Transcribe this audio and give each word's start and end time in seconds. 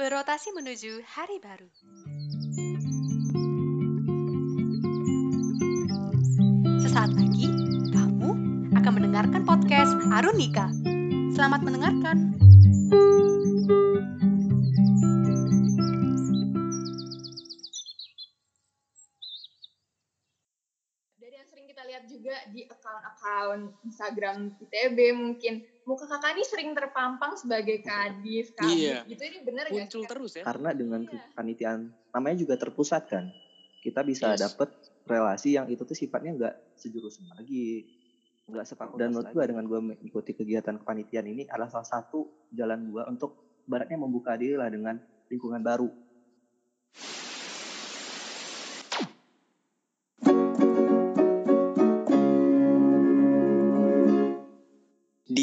berotasi 0.00 0.56
menuju 0.56 1.04
hari 1.04 1.36
baru. 1.44 1.68
Sesaat 6.80 7.12
lagi, 7.12 7.44
kamu 7.92 8.30
akan 8.80 8.92
mendengarkan 8.96 9.44
podcast 9.44 9.92
Arunika. 10.08 10.72
Selamat 11.36 11.60
mendengarkan. 11.60 12.32
dari 21.20 21.36
yang 21.36 21.44
sering 21.52 21.68
kita 21.68 21.84
lihat 21.84 22.08
juga 22.08 22.40
di 22.56 22.64
account-account 22.64 23.84
Instagram 23.84 24.56
ITB 24.64 25.12
mungkin 25.12 25.60
muka 25.90 26.06
kakak 26.06 26.38
ini 26.38 26.44
sering 26.46 26.70
terpampang 26.70 27.34
sebagai 27.34 27.82
kadif, 27.82 28.54
kadif 28.54 29.02
Iya. 29.02 29.10
gitu 29.10 29.22
ini 29.26 29.38
bener 29.42 29.64
gak 29.66 29.74
muncul 29.74 30.02
terus 30.06 30.32
ya. 30.38 30.46
karena 30.46 30.70
dengan 30.70 31.02
Iya. 31.02 31.18
kepanitiaan 31.34 31.80
namanya 32.14 32.36
juga 32.38 32.54
terpusat 32.54 33.02
kan 33.10 33.26
kita 33.82 34.06
bisa 34.06 34.38
Yes. 34.38 34.46
dapet 34.46 34.70
relasi 35.02 35.58
yang 35.58 35.66
itu 35.66 35.82
tuh 35.82 35.98
sifatnya 35.98 36.30
nggak 36.38 36.54
sejurusan 36.78 37.26
lagi 37.34 37.82
nggak 38.46 38.66
sepak 38.66 38.94
dan 38.94 39.10
menurut 39.10 39.30
gua 39.34 39.44
dengan 39.50 39.64
gua 39.66 39.80
mengikuti 39.82 40.30
kegiatan 40.30 40.78
kepanitiaan 40.78 41.26
ini 41.26 41.42
adalah 41.50 41.70
salah 41.70 41.86
satu 41.86 42.30
jalan 42.50 42.86
gua 42.86 43.10
untuk 43.10 43.34
baratnya 43.66 43.98
membuka 43.98 44.38
diri 44.38 44.54
lah 44.54 44.70
dengan 44.70 44.98
lingkungan 45.26 45.62
baru 45.62 45.90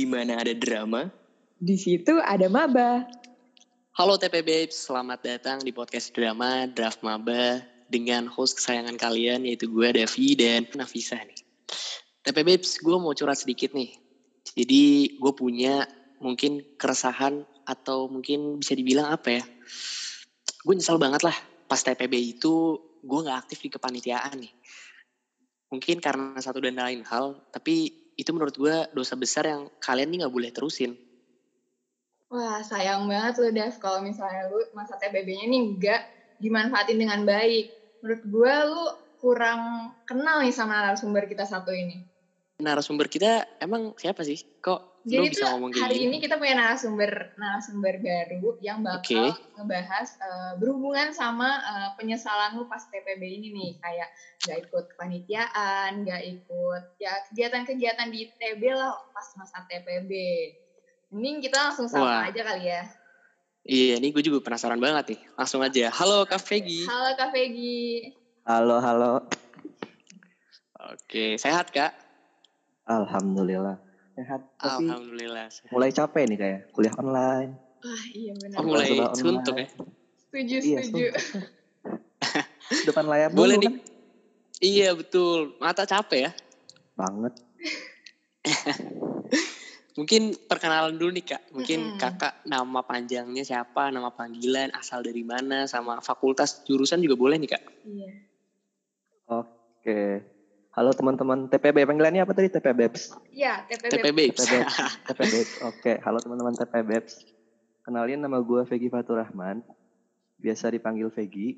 Di 0.07 0.15
mana 0.15 0.39
ada 0.39 0.55
drama. 0.55 1.11
Di 1.59 1.75
situ 1.75 2.15
ada 2.23 2.47
maba. 2.47 3.03
Halo 3.91 4.15
TP 4.15 4.39
Babes, 4.39 4.87
selamat 4.87 5.19
datang 5.19 5.59
di 5.59 5.75
podcast 5.75 6.15
drama 6.15 6.63
Draft 6.63 7.03
Maba 7.03 7.59
dengan 7.91 8.23
host 8.31 8.55
kesayangan 8.55 8.95
kalian 8.95 9.43
yaitu 9.43 9.67
gue 9.67 9.83
Davi 9.91 10.39
dan 10.39 10.63
Nafisa 10.79 11.19
nih. 11.19 11.35
TP 12.23 12.39
Babes, 12.39 12.79
gue 12.79 12.95
mau 12.95 13.11
curhat 13.11 13.43
sedikit 13.43 13.75
nih. 13.75 13.99
Jadi 14.55 15.19
gue 15.19 15.33
punya 15.35 15.83
mungkin 16.23 16.63
keresahan 16.79 17.43
atau 17.67 18.07
mungkin 18.07 18.63
bisa 18.63 18.79
dibilang 18.79 19.11
apa 19.11 19.43
ya. 19.43 19.43
Gue 20.63 20.79
nyesel 20.79 21.03
banget 21.03 21.27
lah 21.27 21.35
pas 21.67 21.83
TPB 21.83 22.39
itu 22.39 22.79
gue 23.03 23.19
gak 23.27 23.43
aktif 23.43 23.59
di 23.59 23.75
kepanitiaan 23.75 24.39
nih. 24.39 24.55
Mungkin 25.67 25.99
karena 25.99 26.39
satu 26.39 26.63
dan 26.63 26.79
lain 26.79 27.03
hal, 27.03 27.43
tapi 27.51 28.06
itu 28.17 28.29
menurut 28.33 28.57
gue 28.57 28.75
dosa 28.97 29.13
besar 29.13 29.45
yang 29.45 29.69
kalian 29.77 30.09
nih 30.09 30.25
gak 30.25 30.33
boleh 30.33 30.49
terusin. 30.49 30.97
Wah 32.27 32.59
sayang 32.59 33.07
banget 33.07 33.39
lu 33.39 33.49
Dev 33.55 33.77
kalau 33.79 34.03
misalnya 34.03 34.51
lu 34.51 34.59
masa 34.75 34.99
TBB-nya 34.99 35.47
nih 35.47 35.61
nggak 35.79 36.01
dimanfaatin 36.43 36.99
dengan 36.99 37.23
baik. 37.23 37.71
Menurut 38.03 38.23
gue 38.27 38.53
lu 38.67 38.83
kurang 39.23 39.93
kenal 40.03 40.43
nih 40.43 40.51
sama 40.51 40.75
narasumber 40.75 41.23
kita 41.29 41.47
satu 41.47 41.71
ini. 41.71 42.03
narasumber 42.57 43.05
kita 43.05 43.45
emang 43.61 43.93
siapa 44.01 44.25
sih? 44.25 44.41
Kok 44.59 44.96
Jadi 45.07 45.31
bisa 45.31 45.47
tuh 45.47 45.49
ngomong 45.55 45.71
kayak 45.71 45.83
hari 45.87 45.95
gini? 46.03 46.07
ini 46.11 46.17
kita 46.19 46.35
punya 46.35 46.53
narasumber 46.59 47.31
narasumber 47.39 47.95
baru 48.03 48.59
yang 48.59 48.83
bakal 48.83 49.31
Oke. 49.31 49.55
ngebahas 49.55 50.07
eh, 50.19 50.51
berhubungan 50.59 51.15
sama 51.15 51.63
eh, 51.63 51.89
penyesalan 51.95 52.59
lu 52.59 52.67
pas 52.67 52.83
TPB 52.91 53.23
ini 53.23 53.47
nih 53.55 53.71
kayak 53.79 54.09
nggak 54.43 54.57
ikut 54.67 54.83
kepanitiaan, 54.91 56.03
nggak 56.03 56.23
ikut 56.27 56.83
ya 56.99 57.13
kegiatan-kegiatan 57.31 58.07
di 58.11 58.27
TB 58.35 58.61
lah 58.75 58.91
pas 59.15 59.27
masa 59.39 59.63
TPB. 59.71 60.11
Mending 61.15 61.39
kita 61.39 61.71
langsung 61.71 61.87
Wah. 61.87 62.27
sapa 62.27 62.35
aja 62.35 62.41
kali 62.43 62.67
ya. 62.67 62.83
Iya, 63.67 63.99
ini 63.99 64.15
gue 64.15 64.23
juga 64.23 64.39
penasaran 64.43 64.79
banget 64.79 65.15
nih. 65.15 65.19
Langsung 65.35 65.59
aja. 65.59 65.91
Halo 65.91 66.23
Kak 66.27 66.39
Vegi. 66.39 66.87
Halo 66.87 67.15
Kak 67.15 67.31
Vegi. 67.31 68.11
halo 68.47 68.79
halo 68.79 69.27
Oke, 70.87 71.35
sehat 71.35 71.67
Kak? 71.75 71.91
alhamdulillah 72.87 73.86
sehat 74.17 74.41
tapi 74.57 74.89
Alhamdulillah. 74.89 75.45
Sehat. 75.53 75.69
mulai 75.69 75.93
capek 75.93 76.23
nih 76.25 76.37
kayak 76.41 76.59
kuliah 76.73 76.95
online 76.97 77.53
Wah 77.77 78.05
iya 78.09 78.33
benar. 78.33 78.57
Oh, 78.57 78.65
mulai 78.65 78.89
suntuk 79.13 79.53
ya? 79.53 79.69
Setuju 80.27 80.55
Iya, 80.65 80.79
setuju. 80.81 81.05
depan 82.89 83.05
layar 83.05 83.29
Boleh 83.29 83.61
nih. 83.61 83.69
kan? 83.69 83.75
Iya 84.57 84.89
betul. 84.97 85.53
Mata 85.61 85.85
capek 85.85 86.19
ya? 86.25 86.31
banget 86.97 87.33
Mungkin 89.97 90.33
perkenalan 90.45 90.93
dulu 90.97 91.09
nih 91.09 91.25
Kak. 91.25 91.41
Mungkin 91.57 91.79
Mm-mm. 91.93 92.01
Kakak 92.01 92.45
nama 92.45 92.85
panjangnya 92.85 93.41
siapa, 93.41 93.89
nama 93.89 94.13
panggilan, 94.13 94.69
asal 94.77 95.01
dari 95.01 95.25
mana, 95.25 95.65
sama 95.65 96.05
fakultas 96.05 96.61
jurusan 96.69 97.01
juga 97.01 97.17
boleh 97.17 97.37
nih 97.41 97.49
Kak. 97.57 97.63
Iya. 97.85 98.09
oke 99.29 100.01
halo 100.77 100.93
teman-teman. 100.93 101.49
TPB 101.49 101.89
panggilannya 101.89 102.21
apa 102.21 102.37
tadi? 102.37 102.53
TPBs 102.53 103.17
Iya 103.33 103.65
TPB. 103.65 103.97
TPB. 103.97 104.19
TPBs 104.37 104.73
TPBs 105.09 105.49
oke 105.65 105.91
halo 106.05 106.21
teman-teman. 106.21 106.53
TPBs 106.53 107.25
kenalin 107.81 108.21
nama 108.21 108.37
gue 108.37 108.61
Vegi 108.69 108.87
Fatur 108.93 109.17
Rahman 109.17 109.65
biasa 110.37 110.69
dipanggil 110.69 111.09
Vegi 111.09 111.57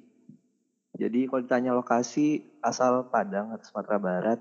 jadi 0.95 1.27
kalau 1.27 1.43
ditanya 1.43 1.75
lokasi 1.75 2.47
asal 2.63 3.11
Padang 3.11 3.51
atau 3.51 3.67
Sumatera 3.67 3.99
Barat 3.99 4.39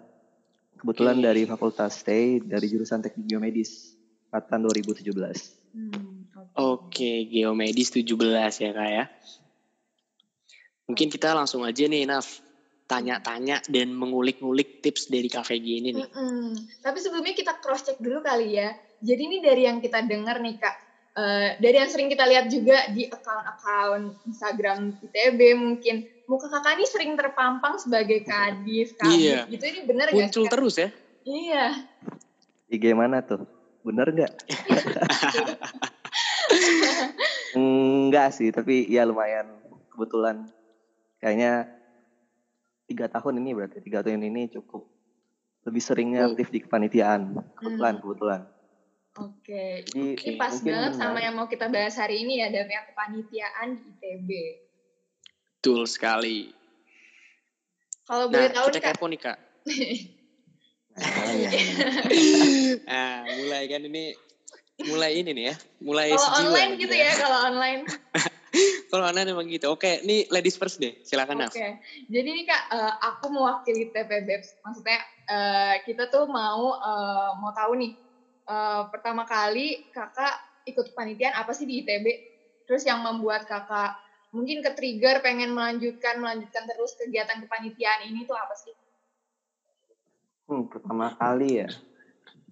kebetulan 0.79 1.19
Oke. 1.19 1.25
dari 1.27 1.43
Fakultas 1.43 1.99
Stay 1.99 2.39
dari 2.39 2.71
jurusan 2.71 3.03
Teknik 3.03 3.27
Biomedis 3.27 3.99
angkatan 4.31 4.63
2017 4.63 5.59
Hmm, 5.69 6.25
Oke, 6.57 7.29
Geomedis 7.29 7.93
17 7.93 8.09
ya 8.65 8.71
Kak 8.73 8.89
ya. 8.89 9.05
Mungkin 10.89 11.13
kita 11.13 11.37
langsung 11.37 11.61
aja 11.61 11.85
nih 11.85 12.09
Naf. 12.09 12.41
Tanya-tanya 12.89 13.61
dan 13.69 13.93
mengulik-ngulik 13.93 14.81
tips 14.81 15.13
dari 15.13 15.29
Kak 15.29 15.45
Vegi 15.45 15.85
ini 15.85 15.93
nih. 15.93 16.09
Mm-mm. 16.09 16.57
Tapi 16.81 16.99
sebelumnya 17.05 17.37
kita 17.37 17.61
cross 17.61 17.85
check 17.85 18.01
dulu 18.01 18.25
kali 18.25 18.57
ya. 18.57 18.73
Jadi 19.05 19.23
ini 19.29 19.39
dari 19.45 19.69
yang 19.69 19.85
kita 19.85 20.01
dengar 20.09 20.41
nih 20.41 20.57
kak, 20.59 20.77
Eh, 21.19 21.59
dari 21.59 21.83
yang 21.83 21.91
sering 21.91 22.07
kita 22.07 22.31
lihat 22.31 22.47
juga 22.47 22.95
di 22.95 23.11
account-account 23.11 24.23
Instagram 24.31 24.95
ITB 25.03 25.41
mungkin 25.59 26.07
muka 26.31 26.47
kakak 26.47 26.79
ini 26.79 26.87
sering 26.87 27.19
terpampang 27.19 27.75
sebagai 27.75 28.23
kadif, 28.23 28.95
kadif 28.95 29.19
Iya. 29.19 29.51
gitu. 29.51 29.65
Ini 29.67 29.81
bener 29.83 30.07
gak? 30.15 30.17
Muncul 30.31 30.45
Kak? 30.47 30.53
terus 30.55 30.75
ya. 30.79 30.89
Iya. 31.27 31.65
IG 32.71 32.85
mana 32.95 33.19
tuh 33.25 33.49
bener 33.83 34.13
nggak 34.13 34.29
enggak 37.57 38.29
sih 38.37 38.53
tapi 38.53 38.85
ya 38.85 39.09
lumayan 39.09 39.49
kebetulan 39.89 40.45
kayaknya 41.25 41.73
tiga 42.89 43.07
tahun 43.13 43.45
ini 43.45 43.51
berarti 43.53 43.85
tiga 43.85 44.01
tahun 44.01 44.25
ini 44.25 44.49
cukup 44.57 44.89
lebih 45.69 45.83
seringnya 45.85 46.33
aktif 46.33 46.49
di 46.49 46.65
kepanitiaan 46.65 47.37
kebetulan 47.53 47.95
Hmm. 47.95 48.03
kebetulan 48.03 48.43
Oke. 49.19 49.83
jadi 49.83 50.15
Oke. 50.15 50.31
Ini 50.31 50.39
pas 50.39 50.55
mungkin 50.55 50.73
banget 50.79 50.93
sama 50.95 51.19
yang 51.19 51.35
mau 51.35 51.51
kita 51.51 51.67
bahas 51.67 51.99
hari 51.99 52.23
ini 52.23 52.39
ya, 52.39 52.55
dari 52.55 52.71
yang 52.71 52.87
kepanitiaan 52.87 53.75
di 53.75 53.83
ITB. 53.91 54.31
Betul 55.59 55.91
sekali. 55.91 56.55
Kalau 58.07 58.31
Nah, 58.31 58.47
boleh 58.47 58.51
tahu 58.55 58.67
kita 58.71 58.79
nih 58.79 58.83
kak, 58.87 58.95
kepo 58.95 59.07
nih 59.11 59.21
Kak. 59.21 59.39
Nah, 60.99 61.31
iya. 61.35 61.51
Nah, 62.89 63.11
mulai 63.43 63.63
kan 63.67 63.81
ini 63.91 64.05
mulai 64.87 65.11
ini 65.19 65.31
nih 65.35 65.45
ya. 65.51 65.55
Mulai 65.83 66.15
kalau 66.15 66.31
online 66.39 66.71
gitu 66.79 66.95
kita 66.95 66.95
ya, 66.95 67.13
kalau 67.19 67.39
online. 67.51 67.83
Kalau 68.91 69.05
online 69.05 69.29
emang 69.33 69.47
gitu. 69.49 69.69
Oke, 69.73 70.01
nih 70.05 70.27
ladies 70.33 70.57
first 70.57 70.81
deh. 70.81 70.95
Silakan 71.03 71.47
Oke, 71.47 71.79
jadi 72.09 72.29
nih 72.29 72.45
kak, 72.47 72.63
eh, 72.73 72.95
aku 73.05 73.27
mewakili 73.31 73.91
TPB. 73.93 74.29
Maksudnya 74.65 75.01
eh, 75.29 75.75
kita 75.85 76.09
tuh 76.09 76.27
mau 76.29 76.75
eh, 76.77 77.31
mau 77.39 77.53
tahu 77.53 77.79
nih, 77.79 77.93
eh, 78.49 78.83
pertama 78.91 79.29
kali 79.29 79.89
kakak 79.93 80.35
ikut 80.69 80.93
panitian 80.93 81.35
apa 81.37 81.53
sih 81.53 81.65
di 81.65 81.85
ITB? 81.85 82.07
Terus 82.69 82.85
yang 82.85 83.01
membuat 83.01 83.49
kakak 83.49 83.97
mungkin 84.29 84.61
ke 84.61 84.77
trigger 84.77 85.25
pengen 85.25 85.57
melanjutkan 85.57 86.21
melanjutkan 86.21 86.69
terus 86.69 86.93
kegiatan 87.01 87.41
kepanitiaan 87.41 88.05
ini 88.05 88.29
tuh 88.29 88.37
apa 88.37 88.55
sih? 88.57 88.77
Hmm, 90.49 90.65
pertama 90.69 91.13
kali 91.17 91.65
ya 91.65 91.69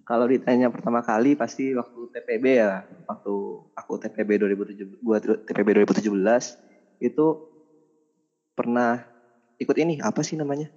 kalau 0.07 0.23
ditanya 0.23 0.71
pertama 0.71 1.03
kali 1.03 1.35
pasti 1.35 1.75
waktu 1.75 2.07
TPB 2.15 2.45
ya 2.47 2.87
waktu 3.03 3.33
aku 3.75 3.91
TPB 3.99 4.39
2017 4.39 5.03
buat 5.03 5.19
TPB 5.43 5.83
2017 5.83 6.07
itu 7.03 7.25
pernah 8.55 9.03
ikut 9.59 9.75
ini 9.75 9.99
apa 9.99 10.23
sih 10.23 10.39
namanya 10.39 10.71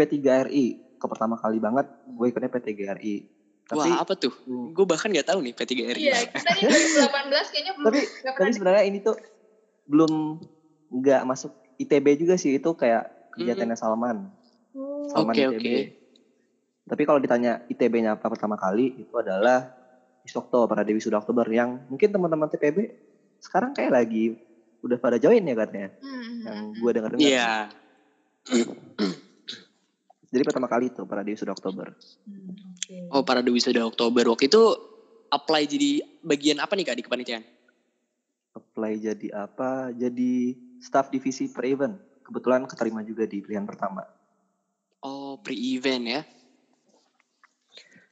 P3RI 0.00 0.80
ke 0.98 1.06
pertama 1.06 1.36
kali 1.36 1.60
banget 1.60 1.84
gue 2.02 2.26
ikutnya 2.32 2.48
P3RI 2.48 3.28
tapi 3.68 3.92
Wah, 3.92 4.00
apa 4.00 4.16
tuh? 4.16 4.32
hmm, 4.48 4.72
Gue 4.72 4.88
bahkan 4.88 5.12
nggak 5.12 5.28
tahu 5.28 5.44
nih 5.44 5.52
P3RI. 5.52 6.00
Iya, 6.08 6.18
kita 6.32 6.50
nih 6.56 6.64
2018 6.64 7.52
kayaknya 7.52 7.72
belum 7.76 7.86
tapi 7.92 8.00
tapi 8.24 8.50
sebenarnya 8.56 8.84
ini 8.88 8.98
tuh 9.04 9.16
belum 9.84 10.40
nggak 10.88 11.22
masuk 11.28 11.52
ITB 11.76 12.16
juga 12.16 12.40
sih 12.40 12.56
itu 12.56 12.70
kayak 12.72 13.12
kegiatannya 13.36 13.76
Salman 13.76 14.32
Oh, 14.72 15.04
Salman 15.12 15.36
Oke, 15.36 15.44
ITB. 15.52 15.66
oke. 15.68 15.76
Tapi 16.88 17.02
kalau 17.04 17.20
ditanya 17.20 17.60
ITB-nya 17.68 18.16
apa 18.16 18.26
pertama 18.32 18.56
kali 18.56 18.96
itu 18.96 19.12
adalah 19.14 19.68
Isokto 20.24 20.64
pada 20.64 20.82
Dewi 20.82 20.98
Sudah 20.98 21.20
Oktober 21.20 21.44
yang 21.52 21.84
mungkin 21.86 22.08
teman-teman 22.08 22.48
TPB 22.48 22.88
sekarang 23.38 23.76
kayak 23.76 23.92
lagi 23.94 24.34
udah 24.82 24.98
pada 24.98 25.16
join 25.20 25.42
ya 25.42 25.54
katanya 25.54 25.90
Hmm, 26.00 26.42
yang 26.42 26.58
gue 26.74 26.90
denger 26.90 27.10
dengar 27.14 27.28
Iya. 27.28 27.50
jadi 30.32 30.42
pertama 30.44 30.68
kali 30.68 30.90
itu 30.90 31.02
pada 31.04 31.22
di 31.22 31.36
sudah 31.38 31.54
Oktober 31.54 31.92
hmm, 32.26 32.52
oke. 32.72 32.96
Oh, 33.12 33.22
para 33.24 33.40
Dewi 33.40 33.60
sudah 33.60 33.84
Oktober. 33.88 34.24
Waktu 34.28 34.48
itu 34.52 34.62
apply 35.28 35.62
jadi 35.68 35.90
bagian 36.24 36.58
apa 36.60 36.72
nih 36.76 36.84
Kak 36.88 36.96
di 36.98 37.04
kepanitiaan? 37.04 37.44
apply 38.58 38.98
jadi 38.98 39.26
apa 39.46 39.94
jadi 39.94 40.56
staff 40.82 41.08
divisi 41.14 41.46
per 41.46 41.62
event 41.68 41.94
kebetulan 42.26 42.66
keterima 42.66 43.06
juga 43.06 43.24
di 43.24 43.38
pilihan 43.38 43.64
pertama 43.64 44.02
Oh, 44.98 45.38
pre-event 45.38 46.04
ya. 46.10 46.20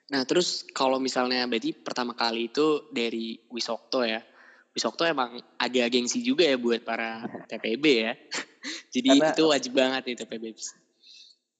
Nah, 0.06 0.22
terus 0.22 0.62
kalau 0.70 1.02
misalnya 1.02 1.42
berarti 1.50 1.74
pertama 1.74 2.14
kali 2.14 2.46
itu 2.46 2.86
dari 2.94 3.42
Wisokto 3.50 4.06
ya. 4.06 4.22
Wisokto 4.70 5.02
emang 5.02 5.34
agak 5.56 5.88
gengsi 5.90 6.22
juga 6.22 6.46
ya 6.46 6.54
buat 6.54 6.84
para 6.86 7.24
TPB 7.50 7.84
ya. 8.06 8.12
Jadi 8.94 9.08
Karena- 9.18 9.32
itu 9.34 9.42
wajib 9.50 9.72
banget 9.74 10.02
nih 10.06 10.16
TPB. 10.16 10.44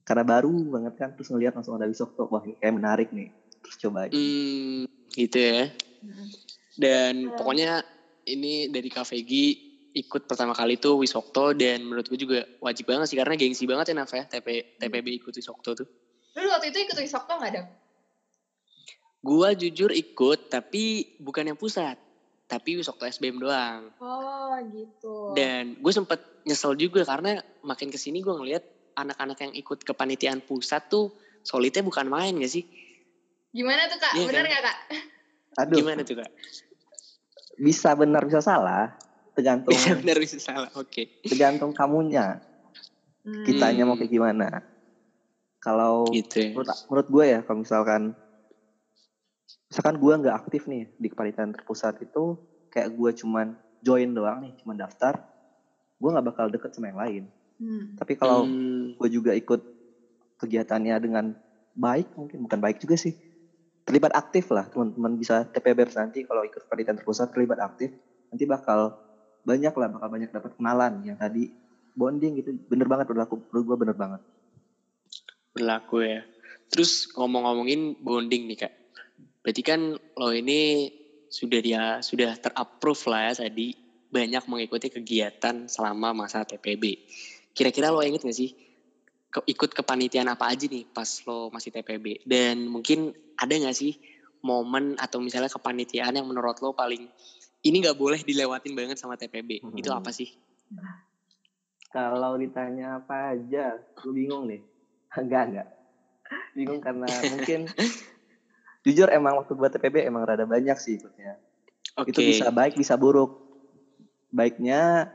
karena 0.07 0.23
baru 0.23 0.55
banget 0.71 0.95
kan 0.95 1.11
terus 1.19 1.35
ngelihat 1.35 1.59
langsung 1.59 1.75
ada 1.75 1.91
Wisokto 1.91 2.31
wah 2.31 2.39
ini 2.47 2.55
kayak 2.63 2.75
menarik 2.79 3.09
nih 3.11 3.35
terus 3.59 3.75
coba 3.83 4.07
aja. 4.07 4.15
Hmm, 4.15 4.87
gitu 5.11 5.39
ya. 5.43 5.75
Dan 6.79 7.27
Hmm. 7.27 7.35
pokoknya 7.35 7.83
ini 8.23 8.71
dari 8.71 8.87
KVG 8.87 9.33
ikut 9.99 10.31
pertama 10.31 10.55
kali 10.55 10.79
tuh 10.79 11.03
Wisokto 11.03 11.59
dan 11.59 11.83
menurut 11.83 12.07
gue 12.07 12.21
juga 12.21 12.47
wajib 12.63 12.87
banget 12.87 13.11
sih 13.11 13.19
karena 13.19 13.35
gengsi 13.35 13.67
banget 13.67 13.91
ya 13.91 13.95
Naf 13.99 14.13
ya 14.13 14.23
TP, 14.23 14.79
TPB 14.79 15.07
ikut 15.19 15.35
Wisokto 15.35 15.75
tuh. 15.75 15.89
Lu 16.39 16.47
waktu 16.55 16.71
itu 16.71 16.79
ikut 16.87 16.95
Wisokto 17.03 17.33
nggak 17.35 17.51
ada? 17.51 17.63
Gua 19.27 19.51
jujur 19.53 19.91
ikut 19.91 20.47
tapi 20.47 20.85
bukan 21.19 21.43
yang 21.45 21.59
pusat, 21.59 21.99
tapi 22.47 22.79
Wisokto 22.79 23.03
SBM 23.03 23.43
doang. 23.43 23.91
Oh 23.99 24.55
gitu. 24.71 25.35
Dan 25.35 25.75
gue 25.77 25.91
sempet 25.91 26.23
nyesel 26.43 26.79
juga 26.79 27.03
karena 27.03 27.37
makin 27.61 27.91
ke 27.91 27.99
sini 27.99 28.23
gue 28.23 28.31
ngeliat 28.31 28.63
anak-anak 28.95 29.39
yang 29.43 29.53
ikut 29.53 29.83
kepanitiaan 29.83 30.41
pusat 30.41 30.87
tuh 30.87 31.11
solidnya 31.43 31.83
bukan 31.83 32.07
main 32.07 32.39
gak 32.39 32.49
sih? 32.49 32.63
Gimana 33.51 33.91
tuh 33.91 33.99
kak? 33.99 34.13
Iya 34.15 34.25
Bener 34.25 34.41
kan? 34.41 34.47
nggak 34.47 34.63
kak? 34.63 34.79
aduh 35.57 35.79
Gimana 35.81 36.01
tuh 36.01 36.17
kak? 36.17 36.31
bisa 37.57 37.97
benar 37.97 38.23
bisa 38.23 38.39
salah 38.39 38.93
tergantung 39.33 39.73
Bisa 39.73 39.97
benar 39.97 40.17
bisa 40.17 40.37
salah. 40.37 40.71
Oke. 40.75 41.21
tergantung 41.25 41.73
kamunya 41.73 42.39
Hmm. 43.21 43.43
kitanya 43.43 43.83
mau 43.83 43.99
Hmm. 43.99 44.07
kayak 44.07 44.13
gimana 44.13 44.49
kalau 45.59 46.07
Gitu 46.07 46.37
ya. 46.39 46.49
menurut 46.55 46.71
menurut 46.87 47.09
gue 47.11 47.25
ya 47.27 47.39
kalau 47.43 47.59
misalkan 47.59 48.03
misalkan 49.71 49.97
gue 49.99 50.13
nggak 50.23 50.37
aktif 50.47 50.63
nih 50.71 50.87
di 50.95 51.09
kepanitiaan 51.11 51.51
terpusat 51.51 51.99
itu 52.03 52.39
kayak 52.71 52.91
gue 52.95 53.11
cuman 53.23 53.57
join 53.83 54.11
doang 54.15 54.43
nih 54.43 54.53
cuman 54.63 54.77
daftar 54.87 55.15
gue 55.99 56.09
nggak 56.13 56.27
bakal 56.27 56.47
deket 56.53 56.71
sama 56.75 56.93
yang 56.93 57.01
lain 57.01 57.25
Hmm. 57.57 57.97
tapi 57.97 58.21
kalau 58.21 58.45
Hmm, 58.45 58.93
gue 59.01 59.09
juga 59.09 59.33
ikut 59.33 59.65
kegiatannya 60.37 60.93
dengan 61.01 61.33
baik 61.73 62.13
mungkin 62.13 62.45
bukan 62.45 62.61
baik 62.61 62.77
juga 62.85 63.01
sih 63.01 63.17
terlibat 63.89 64.13
aktif 64.13 64.53
lah 64.53 64.69
teman-teman 64.69 65.17
bisa 65.17 65.49
TPB 65.49 65.89
nanti 65.97 66.21
kalau 66.29 66.45
ikut 66.45 66.69
kepanitiaan 66.69 67.01
terpusat 67.01 67.33
terlibat 67.33 67.57
aktif 67.65 67.97
nanti 68.29 68.45
bakal 68.45 68.93
banyak 69.41 69.73
lah 69.73 69.89
bakal 69.89 70.09
banyak 70.13 70.29
dapat 70.29 70.53
kenalan 70.53 71.01
yang 71.01 71.17
tadi 71.17 71.49
bonding 71.97 72.37
gitu 72.45 72.61
bener 72.69 72.85
banget 72.93 73.09
berlaku 73.09 73.41
menurut 73.49 73.65
gue 73.65 73.77
bener 73.89 73.97
banget 73.97 74.21
berlaku 75.57 76.05
ya. 76.05 76.21
Terus 76.69 77.09
ngomong-ngomongin 77.17 77.97
bonding 77.97 78.45
nih 78.53 78.69
kak. 78.69 78.73
Berarti 79.47 79.63
kan 79.63 79.95
lo 79.95 80.29
ini 80.35 80.91
sudah 81.31 81.61
dia 81.63 81.83
sudah 82.03 82.35
terapprove 82.35 82.99
lah 83.07 83.31
ya 83.31 83.47
tadi 83.47 83.79
banyak 84.11 84.43
mengikuti 84.51 84.91
kegiatan 84.91 85.71
selama 85.71 86.11
masa 86.11 86.43
TPB. 86.43 86.99
Kira-kira 87.55 87.95
lo 87.95 88.03
inget 88.03 88.27
gak 88.27 88.35
sih 88.35 88.51
ke- 89.31 89.47
ikut 89.47 89.71
kepanitiaan 89.71 90.27
apa 90.27 90.51
aja 90.51 90.67
nih 90.67 90.91
pas 90.91 91.07
lo 91.31 91.55
masih 91.55 91.71
TPB? 91.71 92.27
Dan 92.27 92.67
mungkin 92.67 93.15
ada 93.39 93.55
gak 93.55 93.79
sih 93.79 93.95
momen 94.43 94.99
atau 94.99 95.23
misalnya 95.23 95.47
kepanitiaan 95.47 96.19
yang 96.19 96.27
menurut 96.27 96.59
lo 96.59 96.75
paling 96.75 97.07
ini 97.63 97.77
gak 97.87 97.95
boleh 97.95 98.27
dilewatin 98.27 98.75
banget 98.75 98.99
sama 98.99 99.15
TPB? 99.15 99.63
Hmm. 99.63 99.79
Itu 99.79 99.95
apa 99.95 100.11
sih? 100.11 100.27
Kalau 101.95 102.35
ditanya 102.35 102.99
apa 102.99 103.39
aja, 103.39 103.79
gue 103.79 104.11
bingung 104.11 104.51
nih. 104.51 104.59
Enggak, 105.23 105.55
enggak. 105.55 105.69
Bingung 106.59 106.83
karena 106.83 107.07
mungkin 107.31 107.71
jujur 108.87 109.11
emang 109.11 109.43
waktu 109.43 109.59
buat 109.59 109.75
TPB 109.75 110.07
emang 110.07 110.23
rada 110.23 110.47
banyak 110.47 110.79
sih 110.79 111.03
ikutnya. 111.03 111.43
Oke. 111.99 112.15
Itu 112.15 112.23
bisa 112.23 112.55
baik, 112.55 112.79
bisa 112.79 112.95
buruk. 112.95 113.35
Baiknya 114.31 115.11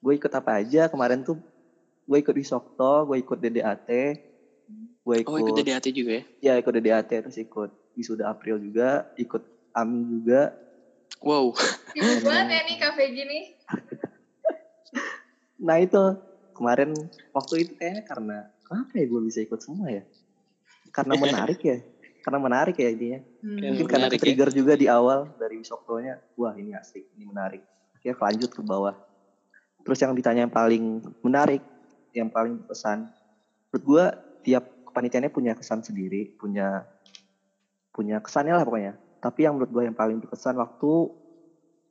gue 0.00 0.16
ikut 0.16 0.32
apa 0.32 0.64
aja 0.64 0.88
kemarin 0.88 1.20
tuh 1.20 1.36
gue 2.08 2.18
ikut 2.18 2.32
di 2.32 2.42
Sokto, 2.42 3.04
gue 3.04 3.20
ikut 3.20 3.36
DDAT, 3.36 3.90
gue 5.04 5.16
ikut, 5.20 5.28
Oh 5.28 5.36
ikut 5.36 5.60
DDAT 5.60 5.86
juga 5.92 6.10
ya? 6.16 6.24
ya 6.40 6.52
ikut 6.56 6.72
DDAT 6.72 7.12
terus 7.28 7.36
ikut 7.36 7.70
wisuda 7.94 8.32
April 8.32 8.56
juga, 8.56 9.04
ikut 9.20 9.44
AMI 9.76 10.00
juga. 10.08 10.56
Wow. 11.20 11.52
Sibuk 11.92 12.24
banget 12.24 12.48
ya 12.48 12.60
nih 12.64 12.76
kafe 12.80 13.04
gini. 13.12 13.38
Nah 15.60 15.76
itu 15.76 16.00
kemarin 16.56 16.96
waktu 17.36 17.68
itu 17.68 17.72
kayaknya 17.76 18.02
karena 18.08 18.36
kenapa 18.64 18.96
ya 18.96 19.04
gue 19.12 19.20
bisa 19.28 19.44
ikut 19.44 19.60
semua 19.60 19.92
ya? 19.92 20.02
Karena 20.88 21.14
menarik 21.20 21.60
ya, 21.60 21.78
karena 22.20 22.38
menarik 22.40 22.76
ya 22.76 22.88
intinya. 22.92 23.20
Hmm. 23.40 23.58
Mungkin 23.74 23.86
karena 23.88 24.06
Menarik 24.08 24.18
ya. 24.20 24.24
trigger 24.24 24.50
juga 24.52 24.72
di 24.76 24.86
awal 24.86 25.28
dari 25.40 25.56
Wisoktonya, 25.60 26.20
wah 26.36 26.54
ini 26.56 26.76
asik, 26.76 27.04
ini 27.16 27.24
menarik. 27.24 27.64
Akhirnya 27.96 28.16
lanjut 28.20 28.50
ke 28.52 28.62
bawah. 28.64 28.94
Terus 29.80 29.98
yang 30.04 30.12
ditanya 30.12 30.44
yang 30.44 30.52
paling 30.52 30.84
menarik, 31.24 31.64
yang 32.12 32.28
paling 32.28 32.60
berkesan, 32.60 33.08
menurut 33.72 33.84
gue 33.84 34.04
tiap 34.44 34.64
kepanitiaannya 34.92 35.32
punya 35.32 35.52
kesan 35.56 35.80
sendiri, 35.80 36.36
punya 36.36 36.84
punya 37.90 38.20
kesannya 38.20 38.54
lah 38.56 38.64
pokoknya. 38.64 38.94
Tapi 39.20 39.44
yang 39.44 39.56
menurut 39.56 39.72
gue 39.72 39.82
yang 39.88 39.96
paling 39.96 40.20
berkesan 40.20 40.56
waktu 40.56 40.92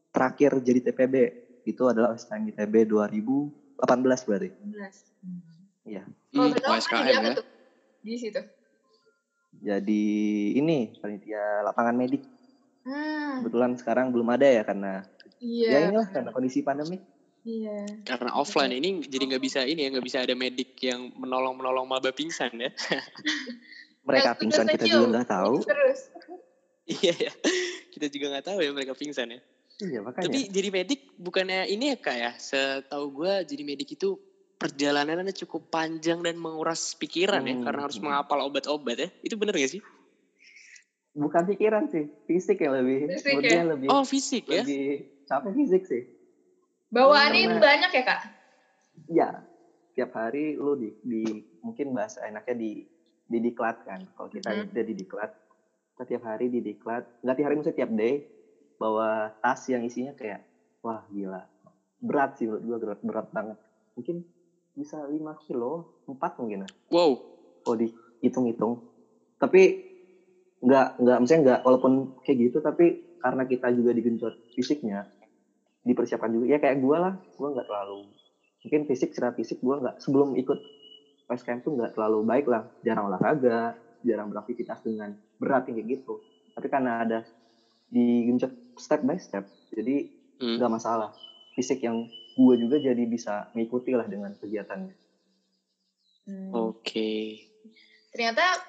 terakhir 0.10 0.58
jadi 0.62 0.80
TPB 0.90 1.16
itu 1.66 1.84
adalah 1.86 2.18
OSKM 2.18 2.50
ITB 2.54 2.90
2018 2.90 4.26
berarti. 4.26 4.50
11. 4.66 5.26
Hmm. 5.26 5.42
Iya. 5.86 6.04
Kalau 6.34 6.46
Hmm, 6.50 6.74
OSKM 6.78 7.04
jadi 7.06 7.18
apa 7.18 7.30
ya. 7.34 7.44
Di 8.00 8.16
situ. 8.18 8.42
Jadi 9.60 10.06
ini 10.56 10.94
panitia 11.02 11.66
lapangan 11.66 11.96
medik. 11.98 12.24
Hmm. 12.86 13.44
Kebetulan 13.44 13.76
sekarang 13.76 14.14
belum 14.16 14.30
ada 14.32 14.48
ya 14.48 14.64
karena 14.64 15.04
Iya. 15.40 15.68
ya 15.72 15.78
inilah 15.92 16.08
karena 16.12 16.30
kondisi 16.36 16.60
pandemi. 16.64 17.00
Iya. 17.48 18.04
Karena 18.04 18.36
offline 18.36 18.76
ini 18.76 19.04
jadi 19.08 19.24
nggak 19.36 19.44
bisa 19.44 19.64
ini 19.64 19.88
ya 19.88 19.90
nggak 19.96 20.06
bisa 20.06 20.20
ada 20.24 20.36
medik 20.36 20.76
yang 20.84 21.12
menolong 21.16 21.56
menolong 21.56 21.88
maba 21.88 22.12
pingsan 22.12 22.52
ya. 22.60 22.72
Mereka 24.08 24.36
Yang 24.36 24.40
pingsan 24.44 24.66
kita 24.68 24.86
juga 24.88 25.08
nggak 25.20 25.30
tahu. 25.30 25.56
Terus. 25.64 26.02
Iya 26.90 27.14
ya. 27.14 27.32
Kita 27.94 28.10
juga 28.10 28.34
nggak 28.34 28.46
tahu 28.50 28.66
ya 28.66 28.74
mereka 28.74 28.98
pingsan 28.98 29.30
ya. 29.30 29.40
Iya 29.78 30.02
makanya. 30.02 30.26
Tapi 30.26 30.50
jadi 30.50 30.70
medik 30.74 31.14
bukannya 31.22 31.70
ini 31.70 31.94
ya 31.94 31.98
kak 32.02 32.18
ya? 32.18 32.32
Setahu 32.34 33.14
gue 33.14 33.46
jadi 33.46 33.62
medik 33.62 33.94
itu 33.94 34.18
perjalanannya 34.60 35.32
cukup 35.34 35.72
panjang 35.72 36.20
dan 36.20 36.36
menguras 36.36 36.94
pikiran 36.94 37.42
ya 37.42 37.56
Hmm. 37.56 37.64
karena 37.64 37.82
harus 37.82 37.98
menghafal 37.98 38.44
obat-obat 38.44 38.98
ya. 38.98 39.10
Itu 39.24 39.40
bener 39.40 39.56
gak 39.56 39.72
sih? 39.72 39.82
Bukan 41.10 41.48
pikiran 41.48 41.90
sih, 41.90 42.06
fisik 42.28 42.60
yang 42.60 42.76
lebih. 42.76 43.08
Fisik 43.10 43.40
ya? 43.42 43.64
lebih 43.66 43.88
Oh 43.90 44.04
fisik 44.04 44.46
ya? 44.46 44.62
lebih 44.62 45.10
capek 45.26 45.52
fisik 45.56 45.84
sih. 45.86 46.04
Bawaannya 46.90 47.40
Karena- 47.50 47.62
banyak 47.62 47.92
ya 47.92 48.04
kak? 48.04 48.20
Ya, 49.08 49.30
tiap 49.94 50.12
hari 50.12 50.54
lu 50.54 50.76
di, 50.76 50.90
di 51.02 51.22
mungkin 51.60 51.92
bahasa 51.92 52.24
enaknya 52.24 52.56
di 52.56 52.72
di 53.26 53.38
diklat 53.40 53.86
kan. 53.86 54.04
Kalau 54.12 54.28
kita 54.28 54.50
Mhm. 54.50 54.74
udah 54.74 54.84
di 54.84 54.94
diklat, 54.96 55.32
kita 55.94 56.04
tiap 56.06 56.24
hari 56.26 56.50
di 56.50 56.60
diklat. 56.60 57.06
Nggak 57.22 57.36
tiap 57.36 57.46
hari 57.46 57.56
maksudnya 57.56 57.80
tiap 57.80 57.92
day 57.94 58.16
bawa 58.76 59.10
tas 59.38 59.62
yang 59.68 59.86
isinya 59.86 60.14
kayak 60.14 60.42
wah 60.82 61.06
gila. 61.08 61.46
Berat 62.00 62.38
sih 62.38 62.48
menurut 62.48 62.64
gua 62.64 62.78
berat, 62.80 63.00
berat 63.04 63.28
banget. 63.30 63.58
Mungkin 63.94 64.18
bisa 64.80 65.04
5 65.04 65.36
kilo, 65.44 66.00
4 66.08 66.40
mungkin 66.40 66.64
lah. 66.64 66.72
Wow. 66.88 67.12
kalau 67.68 67.76
dihitung-hitung. 67.76 68.80
Tapi 69.36 69.62
nggak 70.60 70.88
nggak 71.00 71.18
maksudnya 71.24 71.42
nggak 71.44 71.60
walaupun 71.64 71.94
kayak 72.28 72.38
gitu 72.52 72.58
tapi 72.60 73.00
karena 73.24 73.48
kita 73.48 73.72
juga 73.72 73.96
digenjot 73.96 74.36
fisiknya 74.52 75.08
dipersiapkan 75.88 76.36
juga 76.36 76.52
ya 76.52 76.60
kayak 76.60 76.84
gue 76.84 76.98
lah 77.00 77.16
gue 77.16 77.48
nggak 77.48 77.64
terlalu 77.64 78.12
mungkin 78.68 78.82
fisik 78.84 79.16
secara 79.16 79.32
fisik 79.32 79.64
gue 79.64 79.72
nggak 79.80 80.04
sebelum 80.04 80.36
ikut 80.36 80.60
PSKM 81.32 81.64
tuh 81.64 81.80
nggak 81.80 81.96
terlalu 81.96 82.28
baik 82.28 82.52
lah 82.52 82.68
jarang 82.84 83.08
olahraga 83.08 83.80
jarang 84.04 84.28
beraktivitas 84.36 84.84
dengan 84.84 85.16
berat 85.40 85.64
yang 85.72 85.80
kayak 85.80 85.88
gitu 85.96 86.20
tapi 86.52 86.68
karena 86.68 87.08
ada 87.08 87.20
digenjot 87.88 88.52
step 88.76 89.00
by 89.08 89.16
step 89.16 89.48
jadi 89.72 90.12
Hmm. 90.40 90.56
nggak 90.56 90.72
masalah 90.72 91.12
fisik 91.52 91.84
yang 91.84 92.08
gue 92.38 92.56
juga 92.60 92.78
jadi 92.78 93.04
bisa 93.08 93.50
mengikuti 93.54 93.94
lah 93.94 94.06
dengan 94.06 94.34
kegiatannya 94.38 95.10
Hmm. 96.30 96.54
Oke. 96.54 97.42
Ternyata 98.14 98.62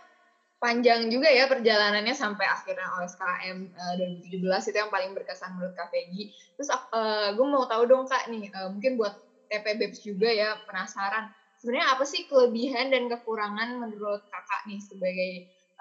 panjang 0.57 1.12
juga 1.12 1.29
ya 1.29 1.45
perjalanannya 1.45 2.17
sampai 2.17 2.49
akhirnya 2.49 2.88
OSKM 3.05 3.59
uh, 3.76 3.95
2017 4.33 4.73
itu 4.73 4.76
yang 4.81 4.88
paling 4.88 5.12
berkesan 5.12 5.61
menurut 5.61 5.76
Kak 5.76 5.93
Peggy. 5.93 6.33
Terus 6.57 6.73
uh, 6.73 7.37
gue 7.37 7.47
mau 7.47 7.69
tahu 7.69 7.85
dong 7.85 8.09
Kak 8.09 8.33
nih, 8.33 8.49
uh, 8.57 8.73
mungkin 8.73 8.97
buat 8.97 9.21
TPBEPS 9.52 10.00
juga 10.09 10.33
ya 10.33 10.57
penasaran. 10.64 11.29
Sebenarnya 11.61 11.93
apa 11.93 12.09
sih 12.09 12.25
kelebihan 12.25 12.88
dan 12.88 13.12
kekurangan 13.12 13.76
menurut 13.76 14.25
Kakak 14.33 14.64
nih 14.64 14.81
sebagai 14.81 15.31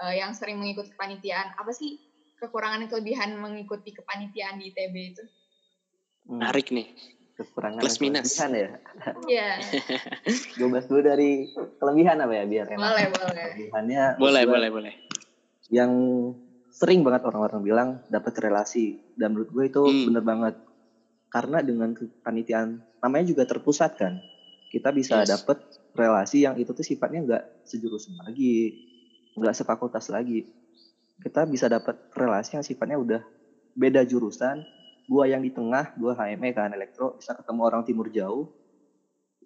uh, 0.04 0.12
yang 0.12 0.36
sering 0.36 0.60
mengikuti 0.60 0.92
kepanitiaan? 0.92 1.56
Apa 1.56 1.72
sih 1.72 1.96
kekurangan 2.44 2.84
dan 2.84 2.90
kelebihan 2.92 3.40
mengikuti 3.40 3.96
kepanitiaan 3.96 4.60
di 4.60 4.76
ITB 4.76 4.96
itu? 5.16 5.24
Menarik 6.28 6.76
nih. 6.76 7.19
Kekurangan 7.40 7.80
Plus 7.80 7.98
minus. 8.04 8.36
Kelebihan 8.36 8.52
ya. 8.52 8.70
Iya. 9.26 9.50
Gue 10.60 10.68
bahas 10.68 10.86
dulu 10.92 11.00
dari 11.00 11.48
kelebihan 11.80 12.20
apa 12.20 12.34
ya 12.36 12.44
biar 12.44 12.68
enak. 12.68 12.80
boleh, 12.84 13.06
boleh. 13.08 13.46
Kelebihannya 13.48 14.04
Boleh, 14.20 14.44
boleh, 14.44 14.70
boleh. 14.70 14.94
Yang 15.72 15.92
sering 16.70 17.02
banget 17.02 17.24
orang-orang 17.24 17.62
bilang 17.64 17.90
dapat 18.06 18.36
relasi 18.40 19.00
dan 19.16 19.32
menurut 19.32 19.50
gue 19.50 19.64
itu 19.68 19.82
Hmm. 19.82 20.06
bener 20.12 20.24
banget. 20.24 20.56
Karena 21.30 21.64
dengan 21.64 21.96
kepanitiaan 21.96 22.70
namanya 23.00 23.26
juga 23.26 23.48
terpusat 23.48 23.96
kan. 23.96 24.20
Kita 24.68 24.92
bisa 24.92 25.24
Yes. 25.24 25.32
dapat 25.32 25.64
relasi 25.96 26.44
yang 26.44 26.60
itu 26.60 26.76
tuh 26.76 26.84
sifatnya 26.84 27.24
nggak 27.24 27.44
sejurusan 27.64 28.20
lagi, 28.20 28.76
nggak 29.34 29.56
sefakultas 29.56 30.12
lagi. 30.12 30.44
Kita 31.20 31.44
bisa 31.46 31.72
dapat 31.72 31.96
relasi 32.12 32.60
yang 32.60 32.66
sifatnya 32.66 32.98
udah 32.98 33.22
beda 33.74 34.04
jurusan. 34.04 34.60
Gua 35.10 35.26
yang 35.26 35.42
di 35.42 35.50
tengah, 35.50 35.90
gua 35.98 36.14
HME 36.14 36.54
kan 36.54 36.70
elektro, 36.70 37.18
bisa 37.18 37.34
ketemu 37.34 37.62
orang 37.66 37.82
timur 37.82 38.08
jauh 38.14 38.46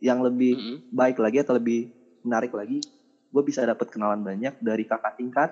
yang 0.03 0.19
lebih 0.19 0.59
Mm-mm. 0.59 0.83
baik 0.91 1.17
lagi 1.23 1.39
atau 1.39 1.55
lebih 1.55 1.87
menarik 2.27 2.51
lagi, 2.51 2.83
gue 3.31 3.43
bisa 3.43 3.63
dapat 3.63 3.87
kenalan 3.87 4.19
banyak 4.19 4.51
dari 4.59 4.83
kakak 4.83 5.15
tingkat 5.15 5.49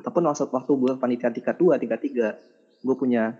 ataupun 0.00 0.22
waktu 0.28 0.44
waktu 0.48 0.72
gue 0.76 0.92
panitia 1.00 1.32
tingkat 1.32 1.56
2, 1.56 1.80
tingkat 1.80 2.00
3, 2.00 2.26
gue 2.84 2.94
punya 2.96 3.36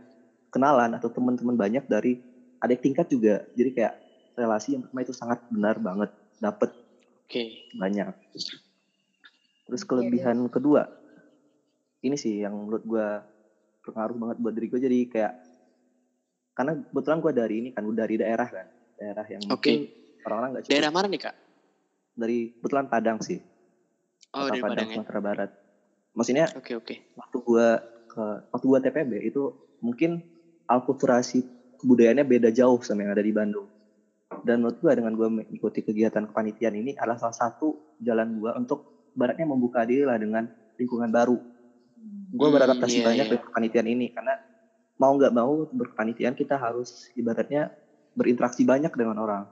kenalan 0.52 0.96
atau 0.96 1.08
teman-teman 1.12 1.56
banyak 1.56 1.84
dari 1.88 2.16
adik 2.60 2.80
tingkat 2.84 3.06
juga. 3.08 3.44
Jadi 3.56 3.70
kayak 3.76 3.94
relasi 4.36 4.76
yang 4.76 4.82
pertama 4.84 5.00
itu 5.04 5.14
sangat 5.16 5.38
benar 5.52 5.76
banget, 5.80 6.10
dapat 6.40 6.70
Oke. 7.24 7.44
banyak. 7.76 8.12
Terus 9.68 9.82
kelebihan 9.86 10.36
kedua, 10.50 10.88
ini 12.00 12.16
sih 12.16 12.40
yang 12.44 12.56
menurut 12.56 12.82
gue 12.84 13.06
berpengaruh 13.84 14.16
banget 14.16 14.36
buat 14.40 14.52
diri 14.56 14.66
gue 14.68 14.80
jadi 14.80 14.98
kayak 15.08 15.32
karena 16.60 16.76
kebetulan 16.76 17.18
gue 17.24 17.32
dari 17.32 17.54
ini 17.56 17.68
kan, 17.72 17.80
gue 17.88 17.96
dari 17.96 18.14
daerah 18.20 18.48
kan, 18.52 18.66
daerah 19.00 19.24
yang 19.32 19.40
Oke. 19.48 19.48
mungkin 19.48 19.76
orang-orang 20.28 20.48
nggak 20.52 20.62
cukup 20.68 20.74
Daerah 20.76 20.90
mana 20.92 21.06
nih, 21.08 21.20
Kak? 21.24 21.36
dari 22.12 22.38
kebetulan 22.52 22.86
Padang 22.92 23.18
sih. 23.24 23.40
Oh, 24.36 24.44
Kota 24.44 24.52
dari 24.52 24.60
Padang, 24.60 24.76
Padang 24.76 24.88
ya. 24.92 24.94
Sumatera 25.00 25.20
Barat. 25.24 25.50
Maksudnya 26.12 26.44
Oke, 26.52 26.72
oke. 26.76 26.94
waktu 27.16 27.36
gua 27.40 27.80
ke 28.04 28.24
waktu 28.52 28.66
gua 28.68 28.78
TPB 28.84 29.12
itu 29.24 29.42
mungkin 29.80 30.20
alkulturasi 30.68 31.40
kebudayaannya 31.80 32.28
beda 32.28 32.52
jauh 32.52 32.76
sama 32.84 33.08
yang 33.08 33.16
ada 33.16 33.24
di 33.24 33.32
Bandung. 33.32 33.72
Dan 34.44 34.60
menurut 34.60 34.84
gua 34.84 34.92
dengan 34.92 35.16
gua 35.16 35.32
mengikuti 35.32 35.80
kegiatan 35.80 36.28
kepanitiaan 36.28 36.76
ini 36.76 36.92
adalah 37.00 37.16
salah 37.16 37.32
satu 37.40 37.96
jalan 38.04 38.36
gua 38.36 38.52
untuk 38.60 39.08
baratnya 39.16 39.48
membuka 39.48 39.80
diri 39.88 40.04
lah 40.04 40.20
dengan 40.20 40.44
lingkungan 40.76 41.08
baru. 41.08 41.40
Gua 42.36 42.46
Hmm, 42.52 42.54
beradaptasi 42.60 43.00
iya, 43.00 43.06
banyak 43.08 43.26
iya. 43.26 43.30
dengan 43.32 43.44
kepanitiaan 43.48 43.88
ini 43.88 44.06
karena 44.12 44.34
mau 45.00 45.16
nggak 45.16 45.32
mau 45.32 45.64
berkepanitiaan 45.72 46.36
kita 46.36 46.60
harus 46.60 47.08
ibaratnya 47.16 47.72
berinteraksi 48.12 48.68
banyak 48.68 48.92
dengan 48.92 49.16
orang. 49.16 49.44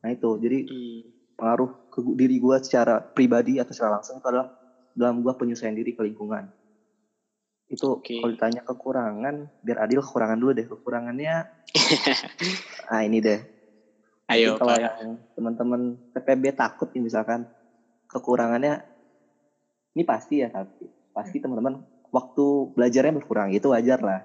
Nah 0.00 0.08
itu 0.08 0.40
jadi 0.40 0.64
Hmm. 0.64 1.00
pengaruh 1.38 1.70
ke 1.92 1.98
diri 2.16 2.40
gue 2.40 2.56
secara 2.64 3.04
pribadi 3.14 3.60
atau 3.60 3.70
secara 3.76 4.00
langsung 4.00 4.18
itu 4.18 4.26
adalah 4.26 4.48
dalam 4.96 5.20
gue 5.20 5.32
penyesuaian 5.36 5.76
diri 5.76 5.92
ke 5.92 6.02
lingkungan. 6.02 6.48
Itu 7.68 8.00
Oke. 8.00 8.16
kalau 8.18 8.32
ditanya 8.32 8.64
kekurangan, 8.64 9.34
biar 9.60 9.78
adil 9.84 10.00
kekurangan 10.00 10.40
dulu 10.40 10.52
deh. 10.56 10.64
Kekurangannya, 10.66 11.34
ah 12.92 13.02
ini 13.04 13.20
deh. 13.20 13.40
Ayo, 14.32 14.56
Mungkin 14.56 14.60
kalau 14.64 14.74
Pak. 14.74 14.80
yang 14.80 15.10
teman-teman 15.36 15.80
PPB 16.16 16.44
takut 16.56 16.88
nih 16.96 17.04
misalkan, 17.04 17.44
kekurangannya, 18.08 18.80
ini 19.94 20.02
pasti 20.08 20.40
ya 20.40 20.48
tapi 20.48 20.88
pasti 21.12 21.38
teman-teman 21.44 21.84
waktu 22.08 22.72
belajarnya 22.72 23.12
berkurang 23.20 23.52
itu 23.52 23.68
wajar 23.68 24.00
lah. 24.00 24.20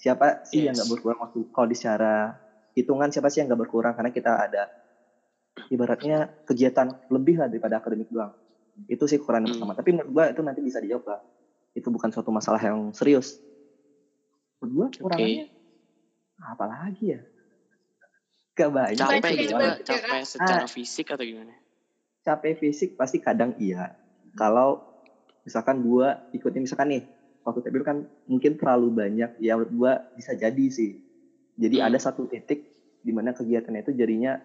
Siapa 0.00 0.40
sih 0.40 0.64
yang 0.64 0.72
nggak 0.72 0.88
berkurang 0.88 1.18
waktu 1.20 1.44
kalau 1.52 1.68
di 1.68 1.76
secara 1.76 2.32
hitungan 2.72 3.12
siapa 3.12 3.28
sih 3.28 3.44
yang 3.44 3.52
nggak 3.52 3.60
berkurang 3.60 3.92
karena 3.92 4.08
kita 4.08 4.32
ada 4.40 4.62
ibaratnya 5.68 6.16
kegiatan 6.42 6.88
lebih 7.06 7.36
lah 7.36 7.46
daripada 7.46 7.76
akademik 7.76 8.08
doang. 8.08 8.32
Itu 8.88 9.04
sih 9.04 9.20
kekurangan 9.20 9.44
Hmm. 9.44 9.52
pertama. 9.54 9.72
Tapi 9.76 9.88
menurut 9.92 10.10
gua 10.10 10.24
itu 10.32 10.40
nanti 10.40 10.60
bisa 10.60 10.80
dijawab 10.80 11.04
lah. 11.06 11.20
Itu 11.76 11.92
bukan 11.92 12.08
suatu 12.08 12.32
masalah 12.32 12.58
yang 12.58 12.90
serius. 12.90 13.36
Menurut 14.58 14.72
gua 14.72 14.86
kekurangannya 14.88 15.46
apa 16.40 16.64
lagi 16.64 17.04
ya? 17.12 17.20
Gak 18.56 18.70
banyak. 18.72 18.96
Capek 18.96 19.20
Banyak 19.20 19.76
gitu, 19.78 19.84
Capek 19.84 20.20
secara 20.24 20.64
Ah. 20.64 20.68
fisik 20.68 21.06
atau 21.12 21.24
gimana? 21.24 21.52
capek 22.20 22.52
fisik 22.56 22.90
pasti 22.96 23.16
kadang 23.16 23.56
iya. 23.56 23.96
Kalau 24.32 24.80
misalkan 25.42 25.80
gua 25.80 26.20
ikutnya 26.30 26.60
misalkan 26.60 26.88
nih 26.88 27.04
waktu 27.40 27.60
TPB 27.62 27.82
kan 27.82 27.98
mungkin 28.26 28.54
terlalu 28.54 28.88
banyak 28.92 29.30
ya 29.38 29.56
menurut 29.56 29.72
gua 29.72 29.92
bisa 30.12 30.32
jadi 30.32 30.66
sih. 30.68 31.00
Jadi 31.56 31.76
Hmm. 31.78 31.88
ada 31.88 31.98
satu 31.98 32.24
titik 32.24 32.64
di 33.00 33.12
mana 33.12 33.32
kegiatannya 33.32 33.80
itu 33.80 33.92
jadinya 33.92 34.36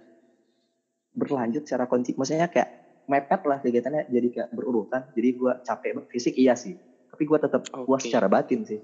berlanjut 1.12 1.64
secara 1.64 1.88
konti 1.88 2.12
maksudnya 2.12 2.48
kayak 2.48 2.70
mepet 3.06 3.42
lah 3.46 3.60
kegiatannya 3.60 4.08
jadi 4.08 4.28
kayak 4.32 4.50
berurutan. 4.52 5.08
Jadi 5.12 5.30
gua 5.34 5.60
capek 5.60 5.96
banget 5.96 6.10
fisik 6.12 6.36
iya 6.36 6.56
sih. 6.56 6.76
Tapi 7.12 7.24
gua 7.24 7.40
tetap 7.40 7.64
puas 7.68 8.04
Oke. 8.04 8.12
secara 8.12 8.28
batin 8.28 8.64
sih. 8.64 8.80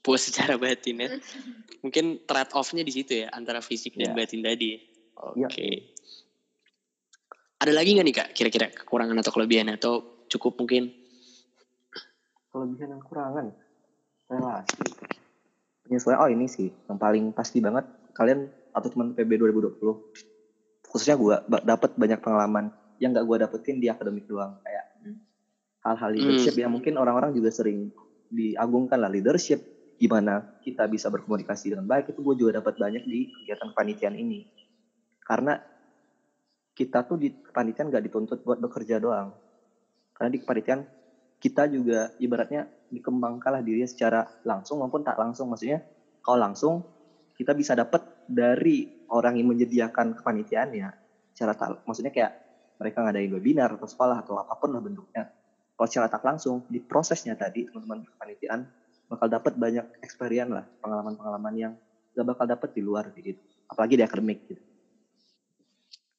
Puas 0.00 0.24
secara 0.24 0.56
batin 0.56 0.96
ya. 0.98 1.08
Mungkin 1.80 2.24
trade 2.24 2.52
off-nya 2.52 2.82
di 2.82 2.92
situ 2.92 3.22
ya 3.22 3.28
antara 3.30 3.60
fisik 3.60 3.94
dan 3.94 4.12
Iya. 4.12 4.16
batin 4.16 4.40
tadi. 4.42 4.68
ya? 4.72 4.78
Iya. 5.36 5.46
Oke. 5.48 5.68
Ada 7.58 7.72
lagi 7.74 7.90
nggak 7.98 8.06
nih 8.06 8.14
kak 8.14 8.28
kira-kira 8.34 8.66
kekurangan 8.70 9.18
atau 9.18 9.32
kelebihan 9.34 9.66
atau 9.74 10.24
cukup 10.30 10.58
mungkin? 10.58 10.94
Kelebihan 12.58 12.90
dan 12.90 13.00
kekurangan. 13.06 13.46
Relasi. 14.26 14.82
Penyesuaian 15.86 16.18
oh 16.18 16.26
ini 16.26 16.50
sih 16.50 16.74
yang 16.90 16.98
paling 16.98 17.30
pasti 17.30 17.62
banget. 17.62 17.86
Kalian 18.18 18.50
atau 18.74 18.90
teman 18.90 19.14
PB 19.14 19.30
2020 19.46 19.78
khususnya 20.90 21.14
gue 21.14 21.36
dapat 21.62 21.94
banyak 21.94 22.18
pengalaman 22.18 22.74
yang 22.98 23.14
gak 23.14 23.22
gue 23.22 23.36
dapetin 23.46 23.78
di 23.78 23.86
akademik 23.86 24.26
doang. 24.26 24.58
Kayak 24.66 24.84
hal-hal 25.86 26.10
leadership 26.10 26.58
yang 26.58 26.74
mungkin 26.74 26.98
orang-orang 26.98 27.30
juga 27.30 27.54
sering 27.54 27.94
diagungkan 28.26 28.98
lah. 28.98 29.06
Leadership 29.06 29.62
gimana 29.94 30.58
kita 30.66 30.90
bisa 30.90 31.06
berkomunikasi 31.14 31.78
dengan 31.78 31.86
baik 31.86 32.10
itu 32.10 32.26
gue 32.26 32.34
juga 32.42 32.58
dapat 32.58 32.74
banyak 32.74 33.06
di 33.06 33.30
kegiatan 33.30 33.70
kepanitiaan 33.70 34.16
ini. 34.18 34.50
Karena 35.22 35.54
kita 36.74 37.06
tuh 37.06 37.22
di 37.22 37.30
kepanitiaan 37.30 37.86
gak 37.94 38.02
dituntut 38.02 38.42
buat 38.42 38.58
bekerja 38.58 38.98
doang. 38.98 39.30
Karena 40.10 40.34
di 40.34 40.42
kepanitiaan 40.42 40.97
kita 41.38 41.70
juga 41.70 42.10
ibaratnya 42.18 42.66
dikembangkanlah 42.90 43.62
dirinya 43.62 43.86
secara 43.86 44.26
langsung 44.42 44.82
maupun 44.82 45.06
tak 45.06 45.14
langsung 45.20 45.52
maksudnya 45.52 45.84
kalau 46.24 46.38
langsung 46.42 46.82
kita 47.38 47.54
bisa 47.54 47.78
dapat 47.78 48.02
dari 48.26 48.90
orang 49.14 49.38
yang 49.38 49.54
menyediakan 49.54 50.18
kepanitiaannya 50.18 50.88
secara 51.32 51.52
tak 51.54 51.78
maksudnya 51.86 52.10
kayak 52.10 52.34
mereka 52.78 53.06
ngadain 53.06 53.30
webinar 53.30 53.70
atau 53.78 53.86
sekolah 53.86 54.26
atau 54.26 54.34
apa 54.42 54.54
pun 54.58 54.74
lah 54.74 54.82
bentuknya 54.82 55.30
kalau 55.78 55.86
secara 55.86 56.10
tak 56.10 56.26
langsung 56.26 56.66
di 56.66 56.82
prosesnya 56.82 57.38
tadi 57.38 57.70
teman-teman 57.70 58.02
kepanitiaan 58.02 58.66
bakal 59.06 59.30
dapat 59.30 59.54
banyak 59.54 59.86
experience 60.02 60.50
lah 60.50 60.66
pengalaman-pengalaman 60.82 61.54
yang 61.54 61.72
gak 62.18 62.26
bakal 62.26 62.44
dapat 62.50 62.74
di 62.74 62.82
luar 62.82 63.14
gitu 63.14 63.38
apalagi 63.70 63.94
di 63.94 64.04
akademik 64.04 64.42
gitu 64.50 64.62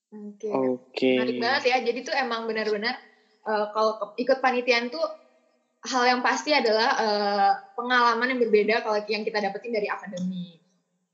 Oke. 0.10 0.50
Oke. 0.50 1.22
Menarik 1.22 1.38
banget 1.38 1.64
ya. 1.70 1.78
Jadi 1.86 2.00
tuh 2.02 2.16
emang 2.18 2.50
benar-benar 2.50 2.98
eh, 3.48 3.66
kalau 3.72 3.92
ke- 4.00 4.26
ikut 4.26 4.40
panitiaan 4.44 4.92
tuh 4.92 5.04
hal 5.88 6.04
yang 6.04 6.22
pasti 6.26 6.52
adalah 6.52 6.90
eh, 7.00 7.52
pengalaman 7.78 8.36
yang 8.36 8.40
berbeda 8.44 8.84
kalau 8.84 9.00
yang 9.08 9.24
kita 9.24 9.40
dapetin 9.40 9.72
dari 9.72 9.88
akademi. 9.88 10.60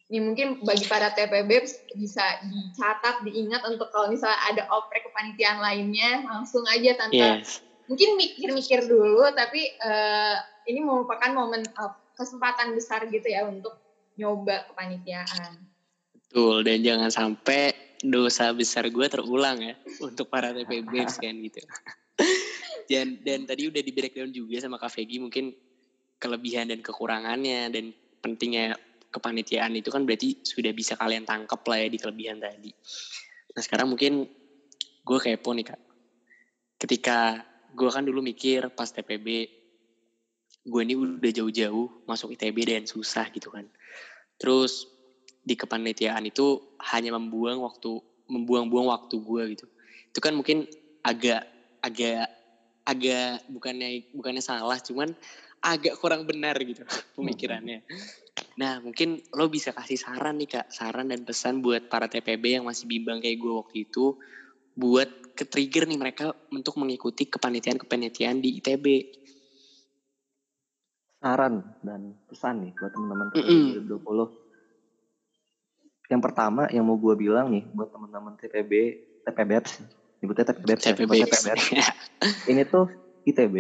Ini 0.06 0.22
mungkin 0.22 0.62
bagi 0.62 0.86
para 0.86 1.10
TPB 1.10 1.50
bisa 1.98 2.26
dicatat, 2.46 3.26
diingat 3.26 3.66
untuk 3.66 3.90
kalau 3.90 4.06
misalnya 4.14 4.38
ada 4.54 4.64
oprek 4.70 5.02
kepanitiaan 5.10 5.58
lainnya 5.58 6.22
langsung 6.30 6.62
aja 6.70 6.94
tanpa 6.94 7.42
Yes. 7.42 7.66
mungkin 7.90 8.18
mikir-mikir 8.18 8.86
dulu 8.86 9.26
tapi 9.34 9.66
eh, 9.66 10.36
ini 10.70 10.82
merupakan 10.82 11.30
momen 11.34 11.66
eh, 11.66 11.92
kesempatan 12.14 12.78
besar 12.78 13.10
gitu 13.10 13.26
ya 13.26 13.50
untuk 13.50 13.82
nyoba 14.16 14.70
kepanitiaan. 14.72 15.58
Betul, 16.16 16.64
dan 16.64 16.82
jangan 16.82 17.10
sampai 17.12 17.76
dosa 18.02 18.54
besar 18.54 18.88
gue 18.94 19.08
terulang 19.10 19.58
ya 19.62 19.76
untuk 20.02 20.30
para 20.30 20.54
TPB 20.54 21.06
kan 21.06 21.36
gitu. 21.42 21.62
dan 22.92 23.20
dan 23.22 23.40
tadi 23.44 23.68
udah 23.68 23.82
di 23.82 23.92
breakdown 23.92 24.32
juga 24.32 24.62
sama 24.62 24.80
Kak 24.80 24.92
Vegi 24.96 25.18
mungkin 25.20 25.52
kelebihan 26.20 26.72
dan 26.72 26.80
kekurangannya 26.80 27.72
dan 27.74 27.92
pentingnya 28.24 28.78
kepanitiaan 29.12 29.76
itu 29.76 29.92
kan 29.92 30.04
berarti 30.04 30.44
sudah 30.44 30.72
bisa 30.76 30.96
kalian 31.00 31.24
tangkap 31.24 31.62
lah 31.68 31.78
ya 31.84 31.88
di 31.88 32.00
kelebihan 32.00 32.40
tadi. 32.40 32.72
Nah 33.56 33.62
sekarang 33.64 33.92
mungkin 33.92 34.28
gue 35.06 35.18
kepo 35.22 35.56
nih 35.56 35.66
kak. 35.72 35.82
Ketika 36.76 37.40
gue 37.76 37.90
kan 37.92 38.04
dulu 38.08 38.24
mikir 38.24 38.72
pas 38.72 38.88
TPB 38.88 39.28
gue 40.66 40.82
ini 40.82 40.98
udah 40.98 41.32
jauh-jauh 41.32 42.10
masuk 42.10 42.34
ITB 42.34 42.58
dan 42.66 42.84
susah 42.90 43.30
gitu 43.30 43.54
kan 43.54 43.70
terus 44.42 44.90
di 45.46 45.54
kepanitiaan 45.54 46.26
itu 46.26 46.74
hanya 46.90 47.14
membuang 47.14 47.62
waktu 47.62 48.02
membuang-buang 48.26 48.90
waktu 48.90 49.16
gue 49.22 49.44
gitu 49.54 49.66
itu 50.10 50.20
kan 50.20 50.34
mungkin 50.34 50.66
agak 51.06 51.46
agak 51.86 52.26
agak 52.86 53.42
bukannya 53.50 54.06
bukannya 54.14 54.42
salah 54.42 54.78
cuman 54.82 55.14
agak 55.62 55.98
kurang 55.98 56.30
benar 56.30 56.58
gitu 56.62 56.86
pemikirannya. 57.18 57.82
Nah 58.62 58.82
mungkin 58.82 59.22
lo 59.34 59.50
bisa 59.50 59.74
kasih 59.74 59.98
saran 59.98 60.38
nih 60.42 60.50
kak. 60.60 60.68
Saran 60.70 61.10
dan 61.10 61.26
pesan 61.26 61.62
buat 61.62 61.90
para 61.90 62.08
TPB 62.10 62.62
yang 62.62 62.66
masih 62.66 62.86
bimbang 62.86 63.22
kayak 63.22 63.40
gue 63.42 63.54
waktu 63.54 63.78
itu 63.90 64.18
buat 64.78 65.10
ke 65.36 65.46
trigger 65.48 65.88
nih 65.90 66.00
mereka 66.00 66.34
untuk 66.52 66.78
mengikuti 66.80 67.26
kepanitiaan-kepanitiaan 67.28 68.40
di 68.40 68.50
ITB 68.60 68.86
saran 71.20 71.64
dan 71.82 72.14
pesan 72.30 72.64
nih 72.64 72.72
buat 72.78 72.92
teman-teman 72.94 73.28
Mm-mm. 73.34 73.90
2020 73.90 76.14
yang 76.14 76.22
pertama 76.22 76.70
yang 76.70 76.86
mau 76.86 77.02
gue 77.02 77.16
bilang 77.18 77.50
nih 77.50 77.66
buat 77.74 77.90
teman-teman 77.90 78.38
TPB 78.38 78.72
TPBEPS 79.26 80.05
nyebutnya 80.26 80.46
ya, 80.50 80.54
TPB 80.92 81.06
buat 81.06 81.30
TPBEPS. 81.30 81.66
ini 82.48 82.62
tuh 82.66 82.86
ITB 83.24 83.56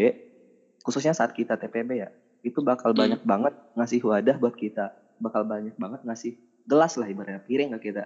khususnya 0.81 1.13
saat 1.13 1.31
kita 1.31 1.55
TPB 1.55 1.89
ya. 1.95 2.09
Itu 2.41 2.61
bakal 2.61 2.91
Hmm. 2.91 2.99
banyak 2.99 3.21
banget 3.21 3.53
ngasih 3.73 4.01
wadah 4.01 4.37
buat 4.37 4.53
kita. 4.53 4.89
Bakal 5.17 5.45
banyak 5.45 5.73
banget 5.75 6.01
ngasih 6.01 6.33
gelas 6.63 6.93
lah 6.95 7.05
ibaratnya. 7.05 7.41
Piring 7.41 7.73
ke 7.77 7.89
kita. 7.89 8.05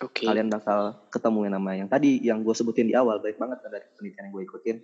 Oke. 0.00 0.24
Kalian 0.24 0.48
bakal 0.48 1.00
ketemu 1.08 1.38
yang 1.44 1.54
nama 1.54 1.70
yang 1.74 1.88
tadi 1.88 2.18
yang 2.18 2.40
gue 2.40 2.52
sebutin 2.52 2.84
di 2.84 2.92
awal 2.92 3.20
baik 3.20 3.36
banget 3.36 3.60
kan 3.60 3.70
dari 3.70 3.86
penelitian 3.94 4.24
yang 4.26 4.32
gue 4.32 4.44
ikutin. 4.44 4.76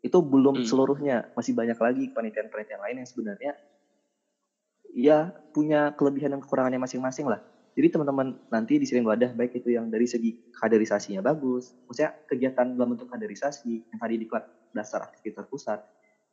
Itu 0.00 0.20
belum 0.20 0.60
Hmm. 0.60 0.66
seluruhnya. 0.66 1.32
Masih 1.32 1.52
banyak 1.52 1.76
lagi 1.76 2.04
penelitian-penelitian 2.10 2.80
lain 2.80 2.96
yang 2.98 3.08
sebenarnya 3.08 3.52
ya 4.90 5.18
punya 5.54 5.94
kelebihan 5.94 6.34
dan 6.34 6.40
kekurangannya 6.40 6.82
masing-masing 6.82 7.24
lah 7.24 7.38
jadi 7.80 7.88
teman-teman 7.96 8.36
nanti 8.52 8.76
disediain 8.76 9.08
wadah 9.08 9.32
baik 9.32 9.56
itu 9.56 9.72
yang 9.72 9.88
dari 9.88 10.04
segi 10.04 10.36
kaderisasinya 10.52 11.24
bagus 11.24 11.72
maksudnya 11.88 12.12
kegiatan 12.28 12.76
dalam 12.76 12.92
bentuk 12.96 13.08
kaderisasi 13.08 13.80
yang 13.88 13.98
tadi 14.00 14.14
di 14.20 14.26
kelas 14.28 14.44
dasar 14.76 15.00
aktivitas 15.08 15.48
pusat 15.48 15.80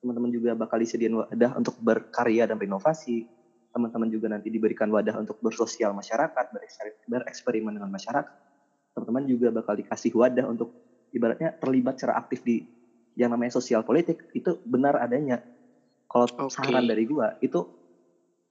teman-teman 0.03 0.29
juga 0.35 0.51
bakal 0.59 0.77
disediain 0.83 1.15
wadah 1.15 1.51
untuk 1.55 1.73
berkarya 1.79 2.45
dan 2.51 2.59
berinovasi 2.59 3.23
teman-teman 3.71 4.09
juga 4.11 4.27
nanti 4.33 4.51
diberikan 4.51 4.91
wadah 4.91 5.15
untuk 5.21 5.37
bersosial 5.43 5.93
masyarakat 5.93 6.45
bereksperimen, 7.07 7.77
dengan 7.77 7.91
masyarakat 7.93 8.33
teman-teman 8.97 9.23
juga 9.29 9.47
bakal 9.53 9.77
dikasih 9.77 10.11
wadah 10.17 10.45
untuk 10.49 10.73
ibaratnya 11.13 11.53
terlibat 11.61 11.95
secara 11.97 12.19
aktif 12.19 12.41
di 12.43 12.65
yang 13.17 13.33
namanya 13.33 13.57
sosial 13.57 13.81
politik 13.85 14.21
itu 14.35 14.57
benar 14.65 14.97
adanya 15.01 15.41
kalau 16.11 16.29
Oke. 16.37 16.49
saran 16.49 16.85
dari 16.89 17.05
gua 17.07 17.33
itu 17.41 17.65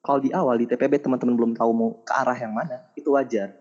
kalau 0.06 0.22
di 0.22 0.30
awal 0.30 0.54
di 0.54 0.70
TPB 0.70 1.02
teman-teman 1.02 1.34
belum 1.34 1.52
tahu 1.58 1.70
mau 1.74 1.90
ke 2.06 2.14
arah 2.14 2.38
yang 2.38 2.54
mana 2.54 2.86
itu 2.94 3.10
wajar. 3.10 3.58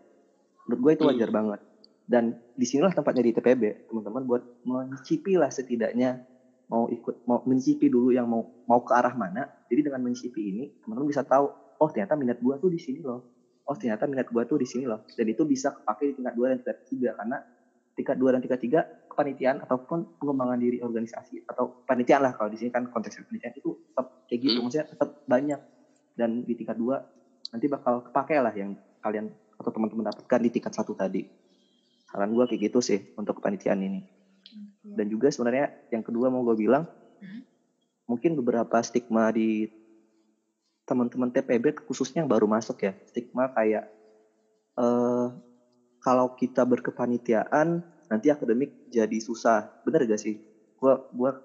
Menurut 0.70 0.80
gue 0.86 0.92
itu 0.94 1.02
Hmm. 1.02 1.12
wajar 1.18 1.30
banget. 1.34 1.60
Dan 2.06 2.38
di 2.54 2.66
sinilah 2.70 2.94
tempatnya 2.94 3.26
di 3.26 3.34
TPB 3.34 3.90
teman-teman 3.90 4.30
buat 4.30 4.44
mencicipi 4.62 5.42
lah 5.42 5.50
setidaknya 5.50 6.22
mau 6.70 6.86
ikut 6.86 7.26
mau 7.26 7.42
mencicipi 7.50 7.90
dulu 7.90 8.14
yang 8.14 8.30
mau 8.30 8.46
mau 8.70 8.86
ke 8.86 8.94
arah 8.94 9.18
mana. 9.18 9.50
Jadi 9.74 9.90
dengan 9.90 10.06
mencicipi 10.06 10.54
ini 10.54 10.64
teman-teman 10.86 11.10
bisa 11.10 11.26
tahu 11.26 11.50
oh 11.82 11.90
ternyata 11.90 12.14
minat 12.14 12.38
gua 12.38 12.62
tuh 12.62 12.70
di 12.70 12.78
sini 12.78 13.02
loh. 13.02 13.26
Oh 13.66 13.74
ternyata 13.74 14.06
minat 14.06 14.30
gua 14.30 14.46
tuh 14.46 14.62
di 14.62 14.70
sini 14.70 14.86
loh. 14.86 15.02
Dan 15.18 15.26
itu 15.26 15.42
bisa 15.50 15.74
kepake 15.74 16.14
di 16.14 16.22
tingkat 16.22 16.38
dua 16.38 16.54
dan 16.54 16.62
tingkat 16.62 16.78
tiga 16.86 17.10
karena 17.18 17.38
tingkat 17.98 18.16
dua 18.22 18.30
dan 18.38 18.40
tingkat 18.46 18.62
tiga 18.62 18.80
kepanitiaan 19.10 19.66
ataupun 19.66 20.22
pengembangan 20.22 20.62
diri 20.62 20.78
organisasi 20.84 21.48
atau 21.50 21.82
panitiaan 21.90 22.22
lah 22.22 22.38
kalau 22.38 22.54
di 22.54 22.62
sini 22.62 22.70
kan 22.70 22.86
konteks 22.92 23.18
penelitian 23.26 23.56
itu 23.58 23.72
tetap 23.90 24.06
kayak 24.30 24.40
gitu. 24.46 24.58
Hmm. 24.62 24.64
maksudnya 24.70 24.88
tetap 24.94 25.10
banyak 25.26 25.60
dan 26.16 26.42
di 26.44 26.56
tingkat 26.56 26.80
dua 26.80 27.04
nanti 27.52 27.68
bakal 27.70 28.02
kepake 28.04 28.36
lah 28.40 28.52
yang 28.56 28.74
kalian 29.00 29.30
atau 29.56 29.72
teman-teman 29.72 30.12
dapatkan 30.12 30.40
di 30.44 30.50
tingkat 30.52 30.74
satu 30.76 30.96
tadi. 30.96 31.24
Saran 32.10 32.32
gua 32.36 32.48
kayak 32.48 32.72
gitu 32.72 32.80
sih 32.84 33.00
untuk 33.16 33.40
kepanitiaan 33.40 33.80
ini. 33.84 34.02
Dan 34.86 35.08
juga 35.10 35.28
sebenarnya 35.32 35.72
yang 35.92 36.04
kedua 36.06 36.30
mau 36.32 36.44
gue 36.46 36.58
bilang 36.58 36.86
Hmm. 37.16 37.42
mungkin 38.06 38.36
beberapa 38.36 38.76
stigma 38.84 39.32
di 39.32 39.72
teman-teman 40.86 41.32
TPB 41.32 41.74
khususnya 41.88 42.22
yang 42.22 42.30
baru 42.30 42.46
masuk 42.46 42.78
ya. 42.84 42.94
Stigma 43.08 43.50
kayak 43.56 43.88
eh 44.78 45.28
kalau 46.04 46.28
kita 46.38 46.62
berkepanitiaan 46.68 47.82
nanti 48.12 48.28
akademik 48.30 48.70
jadi 48.92 49.18
susah. 49.18 49.66
Bener 49.82 50.06
gak 50.06 50.22
sih? 50.22 50.38
Gua 50.78 51.02
gua 51.10 51.40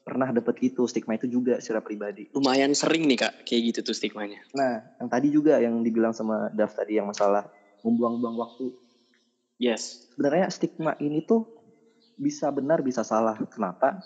pernah 0.00 0.32
dapet 0.32 0.72
itu 0.72 0.88
stigma 0.88 1.16
itu 1.16 1.28
juga 1.28 1.60
secara 1.60 1.84
pribadi 1.84 2.28
lumayan 2.32 2.72
sering 2.72 3.04
nih 3.06 3.26
kak 3.26 3.44
kayak 3.44 3.74
gitu 3.74 3.92
tuh 3.92 3.94
stigmanya 3.96 4.40
nah 4.56 4.80
yang 4.98 5.08
tadi 5.08 5.28
juga 5.28 5.60
yang 5.60 5.80
dibilang 5.84 6.16
sama 6.16 6.48
Daf 6.50 6.72
tadi 6.72 6.96
yang 6.96 7.08
masalah 7.08 7.46
membuang-buang 7.84 8.36
waktu 8.40 8.72
yes 9.60 10.08
sebenarnya 10.16 10.48
stigma 10.48 10.96
ini 11.00 11.24
tuh 11.24 11.60
bisa 12.20 12.52
benar 12.52 12.84
bisa 12.84 13.00
salah. 13.00 13.32
Kenapa? 13.48 13.96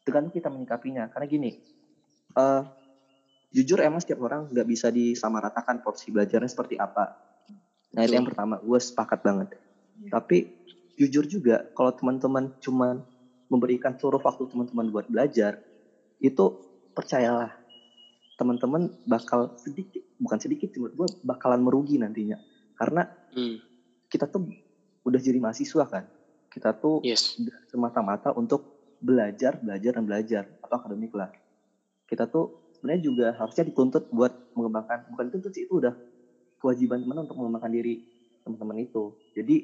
Dengan 0.00 0.32
kita 0.32 0.48
menyikapinya. 0.48 1.12
Karena 1.12 1.28
gini, 1.28 1.50
eh, 2.32 2.62
jujur 3.52 3.84
emang 3.84 4.00
setiap 4.00 4.24
orang 4.24 4.48
nggak 4.48 4.64
bisa 4.64 4.88
disamaratakan 4.88 5.84
porsi 5.84 6.08
belajarnya 6.08 6.48
seperti 6.48 6.80
apa. 6.80 7.12
Nah 7.92 8.00
itu 8.08 8.16
yang 8.16 8.24
pertama, 8.24 8.56
gue 8.56 8.80
sepakat 8.80 9.20
banget. 9.20 9.48
Tapi 10.08 10.48
jujur 10.96 11.28
juga, 11.28 11.68
kalau 11.76 11.92
teman-teman 11.92 12.56
cuman 12.64 13.04
memberikan 13.48 13.96
seluruh 13.96 14.20
waktu 14.20 14.48
teman-teman 14.48 14.92
buat 14.92 15.06
belajar, 15.08 15.60
itu 16.20 16.44
percayalah 16.92 17.52
teman-teman 18.38 18.92
bakal 19.08 19.56
sedikit, 19.58 20.04
bukan 20.20 20.38
sedikit, 20.38 20.70
menurut 20.78 20.94
gue 20.94 21.08
bakalan 21.26 21.60
merugi 21.64 21.98
nantinya. 21.98 22.38
Karena 22.78 23.04
Hmm, 23.28 23.60
kita 24.08 24.24
tuh 24.24 24.48
udah 25.04 25.20
jadi 25.20 25.36
mahasiswa 25.36 25.84
kan 25.84 26.08
kita 26.48 26.74
tuh 26.74 27.04
yes. 27.04 27.36
semata-mata 27.68 28.32
untuk 28.34 28.80
belajar 28.98 29.60
belajar 29.62 29.94
dan 29.94 30.04
belajar 30.04 30.42
atau 30.58 30.74
akademik 30.80 31.14
lah. 31.14 31.30
Kita 32.08 32.26
tuh 32.26 32.74
sebenarnya 32.74 33.02
juga 33.04 33.26
harusnya 33.36 33.68
dituntut 33.68 34.10
buat 34.10 34.32
mengembangkan 34.56 35.12
bukan 35.14 35.24
dituntut 35.30 35.52
sih 35.54 35.68
itu 35.70 35.78
udah 35.78 35.94
kewajiban 36.58 37.04
teman 37.04 37.22
untuk 37.28 37.38
mengembangkan 37.38 37.70
diri 37.70 38.02
teman-teman 38.42 38.82
itu. 38.82 39.14
Jadi 39.36 39.56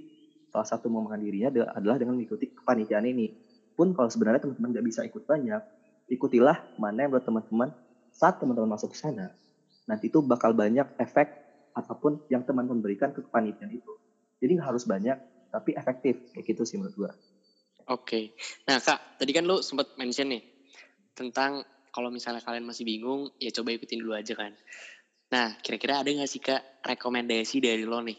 salah 0.53 0.69
satu 0.69 0.87
mengembangkan 0.87 1.23
dirinya 1.25 1.51
adalah 1.75 1.99
dengan 1.99 2.15
mengikuti 2.15 2.55
kepanitiaan 2.55 3.11
ini 3.11 3.27
pun 3.75 3.93
kalau 3.93 4.09
sebenarnya 4.11 4.43
teman-teman 4.47 4.71
nggak 4.75 4.87
bisa 4.87 5.01
ikut 5.07 5.27
banyak 5.27 5.63
ikutilah 6.11 6.59
mana 6.79 7.07
yang 7.07 7.13
buat 7.13 7.27
teman-teman 7.27 7.71
saat 8.15 8.39
teman-teman 8.39 8.71
masuk 8.75 8.95
ke 8.95 8.99
sana 8.99 9.35
nanti 9.91 10.09
itu 10.09 10.23
bakal 10.23 10.55
banyak 10.55 10.87
efek 10.99 11.29
ataupun 11.75 12.23
yang 12.31 12.47
teman-teman 12.47 12.81
berikan 12.81 13.11
ke 13.11 13.21
kepanitiaan 13.21 13.75
itu 13.75 13.93
jadi 14.39 14.57
nggak 14.57 14.69
harus 14.75 14.87
banyak 14.87 15.19
tapi 15.51 15.75
efektif 15.75 16.19
kayak 16.33 16.47
gitu 16.47 16.63
sih 16.63 16.79
menurut 16.79 16.95
gua 16.95 17.13
Oke. 17.93 18.33
Nah 18.65 18.81
kak, 18.81 19.21
tadi 19.21 19.31
kan 19.37 19.45
lu 19.45 19.61
sempat 19.61 19.93
mention 20.01 20.33
nih 20.33 20.41
tentang 21.13 21.61
kalau 21.93 22.09
misalnya 22.09 22.41
kalian 22.41 22.65
masih 22.65 22.89
bingung, 22.89 23.29
ya 23.37 23.53
coba 23.53 23.77
ikutin 23.77 24.01
dulu 24.01 24.17
aja 24.17 24.33
kan. 24.33 24.57
Nah, 25.31 25.55
kira-kira 25.61 26.01
ada 26.01 26.09
nggak 26.09 26.31
sih 26.31 26.41
kak 26.41 26.65
rekomendasi 26.81 27.61
dari 27.61 27.85
lo 27.85 28.01
nih? 28.01 28.17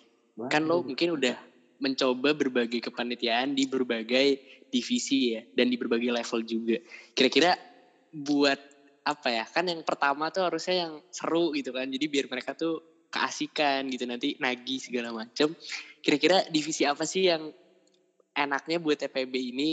Kan 0.48 0.70
lo 0.70 0.86
mungkin 0.86 1.18
udah 1.18 1.36
mencoba 1.80 2.32
berbagai 2.36 2.80
kepanitiaan 2.92 3.54
di 3.56 3.68
berbagai 3.68 4.40
divisi 4.72 5.36
ya, 5.36 5.42
dan 5.56 5.72
di 5.72 5.78
berbagai 5.80 6.12
level 6.12 6.42
juga. 6.44 6.78
Kira-kira 7.16 7.56
buat 8.12 8.60
apa 9.06 9.28
ya? 9.32 9.46
Kan 9.48 9.70
yang 9.72 9.82
pertama 9.86 10.32
tuh 10.34 10.48
harusnya 10.50 10.88
yang 10.88 10.94
seru 11.14 11.54
gitu 11.54 11.72
kan. 11.72 11.88
Jadi 11.88 12.06
biar 12.10 12.26
mereka 12.28 12.58
tuh 12.58 12.82
keasikan 13.12 13.88
gitu 13.88 14.04
nanti 14.04 14.36
nagih 14.42 14.82
segala 14.82 15.16
macem. 15.16 15.54
Kira-kira 16.04 16.44
divisi 16.52 16.84
apa 16.84 17.08
sih 17.08 17.32
yang 17.32 17.54
enaknya 18.36 18.84
buat 18.84 19.00
TPB 19.00 19.34
ini 19.56 19.70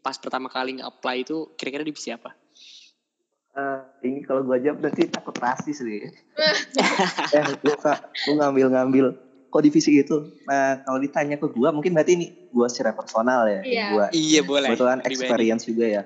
pas 0.00 0.16
pertama 0.16 0.48
kali 0.48 0.80
nge-apply 0.80 1.16
itu 1.26 1.52
kira-kira 1.58 1.84
divisi 1.84 2.14
apa? 2.14 2.32
Eh, 3.56 3.80
ini 4.04 4.20
kalau 4.24 4.44
gua 4.44 4.60
jawab 4.60 4.84
nanti 4.84 5.08
takut 5.08 5.32
rasis 5.40 5.80
nih. 5.80 6.12
eh, 7.36 7.44
lu 8.28 8.32
ngambil-ngambil 8.36 9.25
kok 9.56 9.64
divisi 9.64 10.04
itu. 10.04 10.28
Nah, 10.44 10.76
kalau 10.84 11.00
ditanya 11.00 11.40
ke 11.40 11.48
gua, 11.48 11.72
mungkin 11.72 11.96
berarti 11.96 12.12
ini 12.12 12.26
gua 12.52 12.68
secara 12.68 12.92
personal 12.92 13.48
ya. 13.48 13.62
Iya. 13.64 13.86
Gua 13.88 14.04
Iya 14.12 14.40
boleh. 14.44 14.68
kebetulan 14.68 15.00
experience 15.08 15.64
juga 15.64 15.86
ya. 15.88 16.02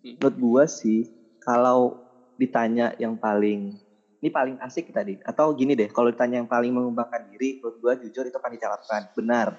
Menurut 0.00 0.36
gua 0.40 0.64
sih, 0.64 1.04
kalau 1.44 2.00
ditanya 2.40 2.96
yang 2.96 3.20
paling 3.20 3.76
ini 4.24 4.32
paling 4.32 4.56
asik 4.64 4.88
tadi 4.88 5.20
atau 5.20 5.52
gini 5.52 5.76
deh 5.76 5.86
kalau 5.92 6.08
ditanya 6.08 6.40
yang 6.40 6.48
paling 6.48 6.72
mengembangkan 6.72 7.28
diri 7.28 7.60
menurut 7.60 7.76
gua 7.78 7.92
jujur 7.94 8.24
itu 8.24 8.38
panitia 8.40 8.72
lapangan 8.72 9.04
benar 9.14 9.52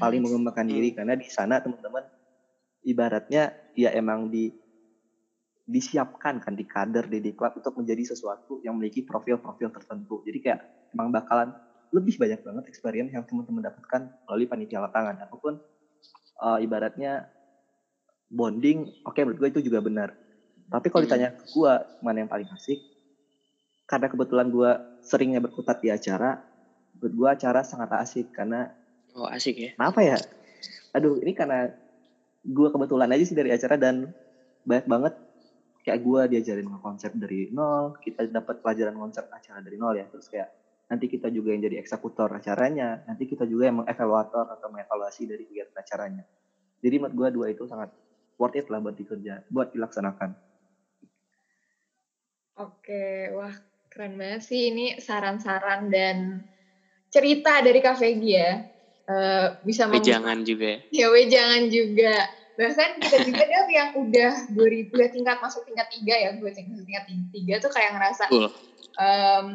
paling 0.00 0.18
mengembangkan 0.24 0.64
Hmm. 0.66 0.72
diri 0.72 0.88
karena 0.96 1.14
di 1.14 1.28
sana 1.28 1.60
teman-teman 1.60 2.02
ibaratnya 2.82 3.52
ya 3.76 3.92
emang 3.94 4.32
di 4.32 4.48
disiapkan 5.62 6.42
kan 6.42 6.58
di 6.58 6.66
kader 6.66 7.06
di 7.06 7.22
diklat 7.22 7.54
untuk 7.54 7.78
menjadi 7.78 8.16
sesuatu 8.16 8.58
yang 8.66 8.74
memiliki 8.74 9.04
profil-profil 9.06 9.70
tertentu 9.70 10.24
jadi 10.26 10.38
kayak 10.42 10.58
emang 10.90 11.14
bakalan 11.14 11.54
lebih 11.92 12.16
banyak 12.20 12.40
banget 12.46 12.64
experience 12.72 13.12
yang 13.14 13.24
teman-teman 13.28 13.62
dapatkan 13.68 14.02
melalui 14.28 14.46
panitia 14.50 14.80
lapangan 14.84 15.16
ataupun 15.24 15.60
eh, 16.46 16.58
ibaratnya 16.66 17.26
bonding, 18.38 18.78
oke 19.08 19.18
menurut 19.22 19.38
gue 19.40 19.48
itu 19.58 19.60
juga 19.70 19.78
benar. 19.84 20.08
Tapi 20.72 20.86
kalau 20.90 21.02
Hmm. 21.02 21.06
ditanya 21.06 21.28
ke 21.38 21.44
gue 21.54 21.72
mana 22.04 22.18
yang 22.24 22.30
paling 22.32 22.48
asik, 22.56 22.80
karena 23.90 24.06
kebetulan 24.10 24.48
gue 24.50 24.70
seringnya 25.02 25.40
berkutat 25.44 25.78
di 25.82 25.88
acara, 25.96 26.30
menurut 26.96 27.14
gue 27.18 27.28
acara 27.36 27.60
sangat 27.70 27.90
asik 28.02 28.26
karena 28.36 28.60
Oh 29.14 29.26
asik 29.28 29.56
ya. 29.58 29.72
kenapa 29.76 30.00
ya? 30.04 30.18
Aduh, 30.96 31.18
ini 31.22 31.32
karena 31.36 31.70
gue 32.44 32.68
kebetulan 32.74 33.10
aja 33.14 33.24
sih 33.28 33.36
dari 33.38 33.50
acara 33.54 33.76
dan 33.80 34.10
banyak 34.68 34.86
banget 34.88 35.14
kayak 35.86 36.00
gue 36.04 36.22
diajarin 36.36 36.68
konsep 36.82 37.12
dari 37.16 37.48
nol, 37.54 37.94
kita 38.02 38.28
dapat 38.30 38.60
pelajaran 38.62 38.96
konsep 38.98 39.24
acara 39.30 39.60
dari 39.64 39.76
nol 39.80 39.94
ya. 39.98 40.06
Terus 40.10 40.26
kayak 40.32 40.48
nanti 40.92 41.08
kita 41.08 41.32
juga 41.32 41.56
yang 41.56 41.64
jadi 41.64 41.80
eksekutor 41.80 42.28
acaranya, 42.28 43.00
nanti 43.08 43.24
kita 43.24 43.48
juga 43.48 43.72
yang 43.72 43.80
mengevaluator 43.80 44.44
atau 44.44 44.68
mengevaluasi 44.68 45.24
dari 45.24 45.48
kegiatan 45.48 45.72
acaranya. 45.72 46.24
Jadi 46.84 47.00
menurut 47.00 47.16
gue 47.16 47.28
dua 47.32 47.46
itu 47.48 47.64
sangat 47.64 47.88
worth 48.36 48.60
it 48.60 48.68
lah 48.68 48.84
buat 48.84 48.92
dikerja, 48.92 49.40
buat 49.48 49.72
dilaksanakan. 49.72 50.36
Oke, 52.60 53.32
wah 53.32 53.56
keren 53.88 54.20
banget 54.20 54.44
sih 54.44 54.68
ini 54.68 55.00
saran-saran 55.00 55.88
dan 55.88 56.44
cerita 57.08 57.64
dari 57.64 57.80
Kak 57.80 57.96
Vegi 57.96 58.36
ya. 58.36 58.60
Eh, 59.08 59.46
bisa 59.64 59.88
Tapi 59.88 59.96
membuka 59.96 60.12
jangan 60.12 60.38
juga 60.44 60.66
ya. 60.68 60.78
Ya 60.92 61.06
weh 61.08 61.26
jangan 61.32 61.62
juga. 61.72 62.14
Bahkan 62.52 62.90
kita 63.00 63.16
juga 63.24 63.42
Dev, 63.48 63.68
yang 63.72 63.90
udah 63.96 64.32
2000 64.52 64.92
udah 64.92 65.08
tingkat 65.08 65.36
masuk 65.40 65.64
tingkat 65.64 65.88
tiga 65.88 66.14
ya, 66.20 66.30
gue 66.36 66.50
tingkat 66.52 66.84
tingkat 66.84 67.04
tiga 67.32 67.54
tuh 67.64 67.72
kayak 67.72 67.96
ngerasa 67.96 68.24
Betul. 68.28 68.52
em, 69.00 69.46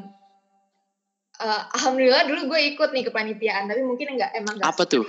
eh, 1.41 1.61
alhamdulillah 1.77 2.23
dulu 2.29 2.53
gue 2.55 2.59
ikut 2.75 2.89
nih 2.93 3.03
kepanitiaan, 3.07 3.69
tapi 3.69 3.81
mungkin 3.85 4.17
enggak 4.17 4.31
emang 4.37 4.57
enggak 4.57 4.69
Apa 4.73 4.83
tuh? 4.85 5.05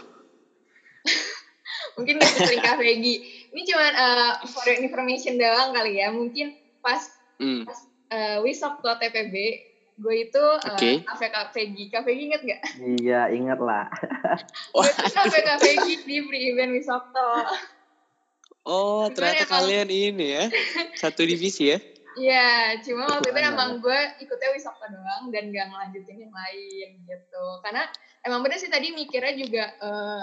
mungkin 1.96 2.18
nggak 2.20 2.34
sering 2.46 2.62
Kak 2.62 2.78
Vegi. 2.78 3.14
Ini 3.54 3.62
cuman 3.64 3.92
eh, 3.94 4.32
for 4.50 4.64
your 4.68 4.78
information 4.82 5.40
doang 5.40 5.72
kali 5.74 5.98
ya. 5.98 6.12
Mungkin 6.12 6.54
pas 6.84 7.02
Hmm. 7.38 7.62
uh, 8.10 8.42
Wisokto 8.42 8.98
TPB, 8.98 9.34
gue 9.94 10.14
itu 10.26 10.42
uh, 10.42 10.74
Oke. 10.74 11.06
kafe 11.06 11.26
Kak 11.30 11.54
Vegi. 11.54 11.86
Kak 11.86 12.02
inget 12.10 12.42
gak? 12.42 12.60
Iya, 12.82 13.30
ingat 13.30 13.62
lah. 13.62 13.86
Gue 14.74 14.90
tuh 14.90 15.06
kafe 15.14 15.38
Kak 15.46 15.62
Vegi 15.62 16.02
di 16.02 16.18
pre-event 16.26 16.74
Wisokto. 16.74 17.30
Oh, 18.66 19.06
Gimana 19.06 19.14
ternyata 19.14 19.44
kalian 19.46 19.88
ini 19.88 20.26
ya. 20.34 20.44
Satu 20.98 21.22
divisi 21.22 21.70
ya. 21.70 21.78
Iya, 22.18 22.82
cuma 22.82 23.06
waktu 23.06 23.30
itu 23.30 23.40
emang 23.40 23.78
gue 23.78 24.00
ikutnya 24.18 24.50
Wisokto 24.50 24.90
doang 24.90 25.30
dan 25.30 25.54
gak 25.54 25.66
ngelanjutin 25.70 26.18
yang 26.26 26.34
lain 26.34 26.88
gitu. 27.06 27.44
Karena 27.62 27.86
emang 28.26 28.42
bener 28.42 28.58
sih 28.58 28.66
tadi 28.66 28.90
mikirnya 28.90 29.38
juga 29.38 29.64
uh, 29.78 30.22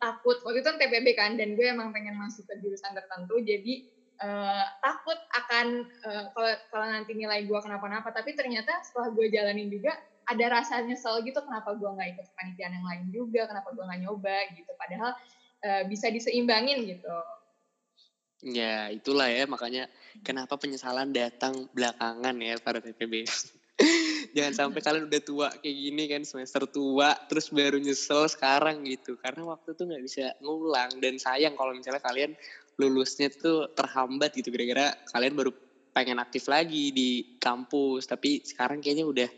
takut. 0.00 0.40
Waktu 0.40 0.64
itu 0.64 0.68
kan 0.72 0.78
TPB 0.80 1.06
kan, 1.12 1.36
dan 1.36 1.52
gue 1.52 1.66
emang 1.68 1.92
pengen 1.92 2.16
masuk 2.16 2.48
ke 2.48 2.54
jurusan 2.64 2.96
tertentu, 2.96 3.44
jadi 3.44 3.74
uh, 4.24 4.64
takut 4.80 5.18
akan 5.44 5.84
uh, 6.08 6.24
kalau 6.32 6.50
kalau 6.72 6.86
nanti 6.88 7.12
nilai 7.12 7.44
gue 7.44 7.58
kenapa-napa. 7.60 8.08
Tapi 8.08 8.32
ternyata 8.32 8.80
setelah 8.80 9.12
gue 9.12 9.28
jalanin 9.28 9.68
juga, 9.68 9.92
ada 10.24 10.44
rasa 10.48 10.80
nyesel 10.80 11.20
gitu 11.28 11.44
kenapa 11.44 11.76
gue 11.76 11.84
nggak 11.92 12.08
ikut 12.16 12.26
kepanitiaan 12.32 12.72
yang 12.72 12.86
lain 12.88 13.02
juga, 13.12 13.44
kenapa 13.44 13.68
gue 13.76 13.84
nggak 13.84 14.00
nyoba 14.00 14.36
gitu. 14.56 14.72
Padahal 14.80 15.12
uh, 15.60 15.82
bisa 15.92 16.08
diseimbangin 16.08 16.88
gitu. 16.88 17.16
Ya, 18.44 18.92
itulah 18.92 19.32
ya 19.32 19.48
makanya 19.48 19.88
kenapa 20.20 20.60
penyesalan 20.60 21.16
datang 21.16 21.64
belakangan 21.72 22.36
ya 22.36 22.60
para 22.60 22.84
TPB. 22.84 23.24
Jangan 24.36 24.52
sampai 24.52 24.80
kalian 24.86 25.08
udah 25.08 25.22
tua 25.24 25.48
kayak 25.48 25.76
gini 25.80 26.04
kan 26.12 26.22
semester 26.28 26.68
tua 26.68 27.16
terus 27.26 27.48
baru 27.48 27.80
nyesel 27.80 28.28
sekarang 28.28 28.84
gitu. 28.84 29.16
Karena 29.16 29.48
waktu 29.48 29.72
tuh 29.72 29.88
nggak 29.88 30.02
bisa 30.04 30.36
ngulang 30.44 31.00
dan 31.00 31.16
sayang 31.16 31.56
kalau 31.56 31.72
misalnya 31.72 32.04
kalian 32.04 32.36
lulusnya 32.76 33.32
tuh 33.32 33.72
terhambat 33.72 34.34
gitu 34.34 34.50
gara-gara 34.50 34.92
kalian 35.14 35.34
baru 35.38 35.50
pengen 35.94 36.18
aktif 36.18 36.50
lagi 36.50 36.90
di 36.90 37.38
kampus 37.38 38.10
tapi 38.10 38.42
sekarang 38.42 38.82
kayaknya 38.82 39.06
udah 39.06 39.30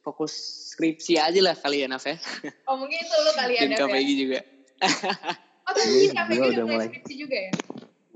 fokus 0.00 0.32
skripsi 0.72 1.20
aja 1.20 1.36
lah 1.44 1.52
kalian 1.52 1.92
Naf 1.92 2.08
ya. 2.08 2.16
Oh 2.64 2.80
mungkin 2.80 2.96
itu 2.96 3.12
lu 3.12 3.32
kali 3.36 3.54
Dan 3.60 3.70
ada 3.70 3.76
ya? 3.76 3.86
KPG 3.86 4.08
juga. 4.16 4.38
Oh 5.62 5.72
tapi 5.76 5.84
Iya, 5.84 5.92
mungkin 5.92 6.16
KPG 6.16 6.38
gua 6.40 6.48
udah 6.48 6.64
mulai. 6.64 6.86
skripsi 6.88 7.14
juga 7.14 7.36
ya? 7.36 7.52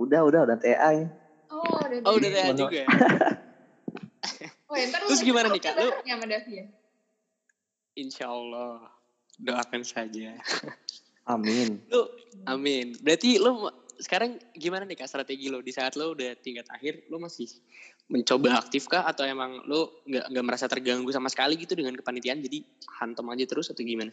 Udah, 0.02 0.20
udah, 0.26 0.40
udah 0.50 0.56
TA 0.58 0.90
ya. 0.98 1.06
Oh 1.52 1.78
udah. 1.78 1.98
Oh. 2.02 2.18
TA 2.18 2.50
juga 2.52 2.78
ya? 2.82 2.88
Oh 4.72 4.76
ya, 4.80 4.88
lu 4.88 5.12
Terus 5.12 5.20
gimana 5.20 5.52
nih, 5.52 5.60
Kak? 5.60 5.76
Lu- 5.76 5.92
Lu 5.92 6.00
sama 6.00 6.24
Davi 6.24 6.52
ya? 6.56 6.64
Insya 7.92 8.32
Allah 8.32 8.88
doakan 9.36 9.84
saja. 9.84 10.32
Amin. 11.28 11.76
Lu 11.92 12.08
amin. 12.48 12.96
Berarti 13.04 13.36
lu 13.36 13.68
sekarang 14.00 14.40
gimana 14.56 14.88
nih 14.88 14.98
kak 14.98 15.06
strategi 15.06 15.46
lo 15.52 15.62
di 15.62 15.70
saat 15.70 15.94
lo 15.94 16.16
udah 16.16 16.34
tingkat 16.40 16.66
akhir 16.72 17.06
lo 17.06 17.22
masih 17.22 17.46
mencoba 18.10 18.58
aktif 18.58 18.90
kah 18.90 19.06
atau 19.06 19.22
emang 19.22 19.62
lo 19.68 20.02
nggak 20.08 20.26
nggak 20.32 20.46
merasa 20.48 20.66
terganggu 20.66 21.06
sama 21.14 21.30
sekali 21.30 21.54
gitu 21.54 21.78
dengan 21.78 21.94
kepanitiaan 21.94 22.42
jadi 22.42 22.66
hantem 22.98 23.22
aja 23.28 23.44
terus 23.46 23.70
atau 23.70 23.84
gimana? 23.84 24.10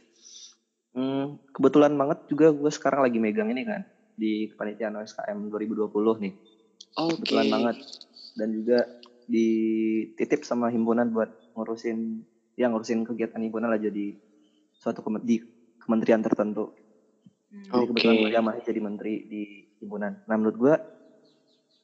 Hmm, 0.94 1.40
kebetulan 1.56 1.96
banget 1.96 2.20
juga 2.30 2.54
gue 2.54 2.70
sekarang 2.70 3.02
lagi 3.08 3.18
megang 3.18 3.50
ini 3.50 3.64
kan 3.66 3.82
di 4.20 4.52
kepanitiaan 4.52 5.00
OSKM 5.00 5.48
2020 5.48 5.88
nih. 6.20 6.34
Oke. 7.00 7.24
Kebetulan 7.24 7.48
banget. 7.48 7.76
Dan 8.36 8.50
juga 8.52 8.80
dititip 9.30 10.44
sama 10.44 10.68
himpunan 10.68 11.08
buat 11.10 11.32
ngurusin 11.56 12.26
ya 12.54 12.68
ngurusin 12.68 13.08
kegiatan 13.08 13.40
himpunan 13.40 13.72
lah 13.72 13.80
jadi 13.80 14.18
suatu 14.76 15.00
kemen- 15.00 15.24
di 15.24 15.40
kementerian 15.80 16.20
tertentu. 16.20 16.76
Jadi 17.50 17.72
Oke. 17.72 17.88
kebetulan 17.94 18.16
gue 18.20 18.30
diamanai 18.30 18.62
jadi 18.62 18.82
menteri 18.84 19.14
di 19.24 19.44
himpunan. 19.80 20.20
Nah 20.28 20.36
menurut 20.36 20.58
gue 20.58 20.74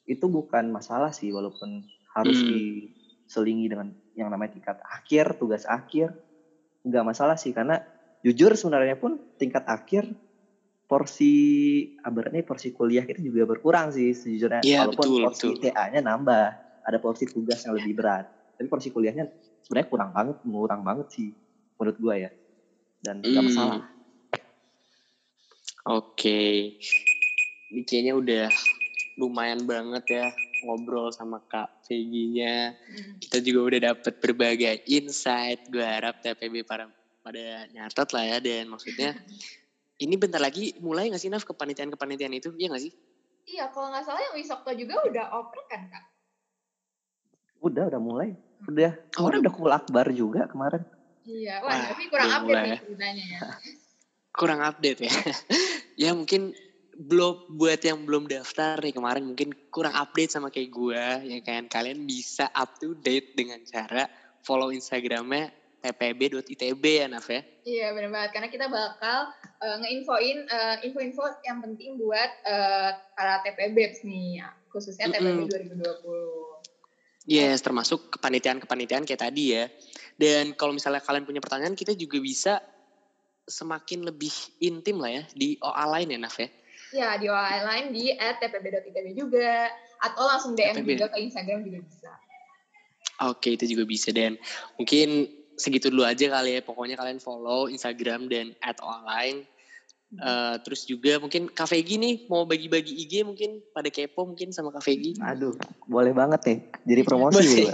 itu 0.05 0.25
bukan 0.29 0.69
masalah 0.69 1.09
sih 1.09 1.33
walaupun 1.33 1.81
harus 2.13 2.37
Hmm. 2.37 2.49
diselingi 2.53 3.65
dengan 3.71 3.89
yang 4.13 4.29
namanya 4.29 4.53
tingkat 4.53 4.77
akhir, 4.85 5.35
tugas 5.41 5.65
akhir. 5.65 6.13
Nggak 6.85 7.03
masalah 7.03 7.35
sih 7.35 7.51
karena 7.51 7.81
jujur 8.21 8.53
sebenarnya 8.53 8.97
pun 8.97 9.17
tingkat 9.37 9.65
akhir 9.65 10.05
porsi 10.85 11.33
abarnya 11.99 12.41
porsi 12.41 12.69
kuliah 12.69 13.01
kita 13.01 13.17
juga 13.17 13.45
berkurang 13.45 13.89
sih 13.89 14.13
sejujurnya 14.13 14.61
Iya, 14.61 14.85
walaupun 14.85 15.01
betul, 15.01 15.21
porsi. 15.25 15.47
TA-nya 15.59 15.99
nambah 15.99 16.45
ada 16.81 16.97
porsi 16.99 17.25
tugas 17.25 17.61
yang 17.61 17.73
lebih 17.73 17.97
berat 17.97 18.25
tapi 18.53 18.65
porsi 18.65 18.89
kuliahnya 18.89 19.25
sebenarnya 19.61 19.89
kurang 19.89 20.11
banget 20.11 20.35
kurang 20.41 20.81
banget 20.81 21.07
sih 21.09 21.29
menurut 21.75 21.97
gue 21.97 22.15
ya 22.19 22.31
dan 23.01 23.19
nggak 23.19 23.33
Hmm. 23.35 23.49
masalah 23.49 23.81
Oke. 25.85 26.81
Ini 27.69 27.81
kayaknya 27.85 28.13
udah 28.13 28.45
lumayan 29.15 29.63
banget 29.63 30.05
ya 30.11 30.25
ngobrol 30.65 31.13
sama 31.13 31.37
Kak 31.45 31.85
Peggy-nya. 31.85 32.73
Hmm. 32.73 33.21
Kita 33.21 33.37
juga 33.37 33.59
udah 33.69 33.93
dapet 33.93 34.17
berbagai 34.17 34.81
insight. 34.87 35.61
Gue 35.69 35.85
harap 35.85 36.17
TPB 36.19 36.65
para 36.65 36.89
pada 37.21 37.69
nyatet 37.69 38.09
lah 38.09 38.25
ya 38.25 38.37
dan 38.37 38.65
maksudnya 38.65 39.13
ini 40.01 40.15
bentar 40.19 40.41
lagi 40.43 40.75
mulai 40.83 41.07
gak 41.11 41.21
sih 41.21 41.31
Naf 41.31 41.47
kepanitiaan-kepanitiaan 41.47 42.35
itu? 42.35 42.51
Iya 42.59 42.75
gak 42.75 42.83
sih? 42.83 42.93
Iya, 43.45 43.69
kalau 43.69 43.93
nggak 43.93 44.03
salah 44.09 44.21
yang 44.25 44.35
Wisokto 44.35 44.73
juga 44.73 44.97
udah 45.05 45.25
oprek 45.37 45.67
kan, 45.69 45.85
Kak? 45.85 46.03
udah 47.65 47.83
udah 47.89 48.01
mulai 48.01 48.29
udah 48.69 48.93
Oh, 49.17 49.25
kemarin 49.25 49.41
udah. 49.41 49.49
udah 49.49 49.53
kul 49.57 49.71
akbar 49.73 50.05
juga 50.13 50.45
kemarin 50.45 50.81
Iya, 51.25 51.57
Wah, 51.65 51.73
wah, 51.73 51.85
tapi 51.89 52.03
kurang 52.05 52.29
update 52.29 52.45
mulai 52.45 52.61
nih 52.61 52.69
ya. 52.69 52.79
ceritanya 52.85 53.25
ya. 53.25 53.39
Kurang 54.37 54.59
update 54.61 54.99
ya. 55.01 55.13
ya 56.05 56.11
mungkin 56.13 56.53
belum 56.93 57.49
buat 57.49 57.81
yang 57.81 58.05
belum 58.05 58.29
daftar 58.29 58.77
nih 58.77 58.93
kemarin 58.93 59.25
mungkin 59.25 59.49
kurang 59.73 59.97
update 59.97 60.31
sama 60.37 60.53
kayak 60.53 60.69
gue 60.69 61.03
ya 61.27 61.39
kan 61.41 61.65
kalian 61.65 62.05
bisa 62.05 62.45
up 62.53 62.77
to 62.77 62.93
date 63.01 63.33
dengan 63.33 63.57
cara 63.65 64.05
follow 64.45 64.69
instagramnya 64.69 65.49
tpb.itb 65.85 66.81
ya 66.81 67.05
Naf 67.05 67.29
ya 67.29 67.45
Iya, 67.65 67.97
benar 67.97 68.09
banget. 68.13 68.29
Karena 68.37 68.49
kita 68.53 68.65
bakal 68.69 69.33
eh, 69.61 69.77
ngeinfoin 69.81 70.37
eh, 70.45 70.75
info-info 70.85 71.25
yang 71.45 71.65
penting 71.65 71.97
buat 71.97 72.31
eh, 72.45 72.91
para 73.17 73.41
TPB 73.41 74.05
nih, 74.05 74.41
ya. 74.41 74.53
khususnya 74.69 75.09
TPB 75.09 75.49
Mm-mm. 75.49 75.81
2020. 75.81 77.25
Yes, 77.25 77.65
termasuk 77.65 78.13
kepanitiaan-kepanitiaan 78.13 79.01
kayak 79.01 79.21
tadi 79.25 79.57
ya. 79.57 79.65
Dan 80.13 80.53
kalau 80.53 80.77
misalnya 80.77 81.01
kalian 81.01 81.25
punya 81.25 81.41
pertanyaan, 81.41 81.73
kita 81.73 81.97
juga 81.97 82.21
bisa 82.21 82.61
semakin 83.49 84.05
lebih 84.05 84.33
intim 84.61 85.01
lah 85.01 85.09
ya 85.09 85.23
di 85.33 85.57
OA 85.57 85.85
lain 85.89 86.13
ya, 86.13 86.19
Naf 86.21 86.37
ya. 86.37 86.49
Ya, 86.93 87.09
di 87.17 87.25
OA 87.25 87.65
lain 87.65 87.85
di 87.89 88.13
@tpb.itb 88.13 89.17
juga 89.17 89.73
atau 90.05 90.21
langsung 90.21 90.53
DM 90.53 90.85
TPB. 90.85 91.01
juga 91.01 91.05
ke 91.09 91.17
Instagram 91.17 91.65
juga 91.65 91.81
bisa. 91.81 92.11
Oke, 93.25 93.57
itu 93.57 93.65
juga 93.73 93.89
bisa. 93.89 94.13
Dan 94.13 94.37
mungkin 94.77 95.33
segitu 95.55 95.91
dulu 95.91 96.03
aja 96.07 96.27
kali 96.31 96.59
ya. 96.59 96.61
Pokoknya 96.63 96.95
kalian 96.99 97.19
follow 97.19 97.67
Instagram 97.67 98.27
dan 98.31 98.55
at 98.63 98.79
OA 98.79 98.99
lain. 99.03 99.35
Eh, 100.15 100.55
terus 100.63 100.87
juga 100.87 101.19
mungkin 101.19 101.51
Kak 101.51 101.67
Vegi 101.67 101.99
nih 101.99 102.15
mau 102.31 102.47
bagi-bagi 102.47 102.93
IG 103.03 103.27
mungkin 103.27 103.59
pada 103.75 103.91
kepo 103.91 104.23
mungkin 104.23 104.55
sama 104.55 104.71
Kak 104.71 104.85
Vegi. 104.87 105.19
aduh 105.19 105.51
boleh 105.91 106.15
banget 106.15 106.39
nih 106.45 106.59
jadi 106.87 107.01
promosi 107.03 107.67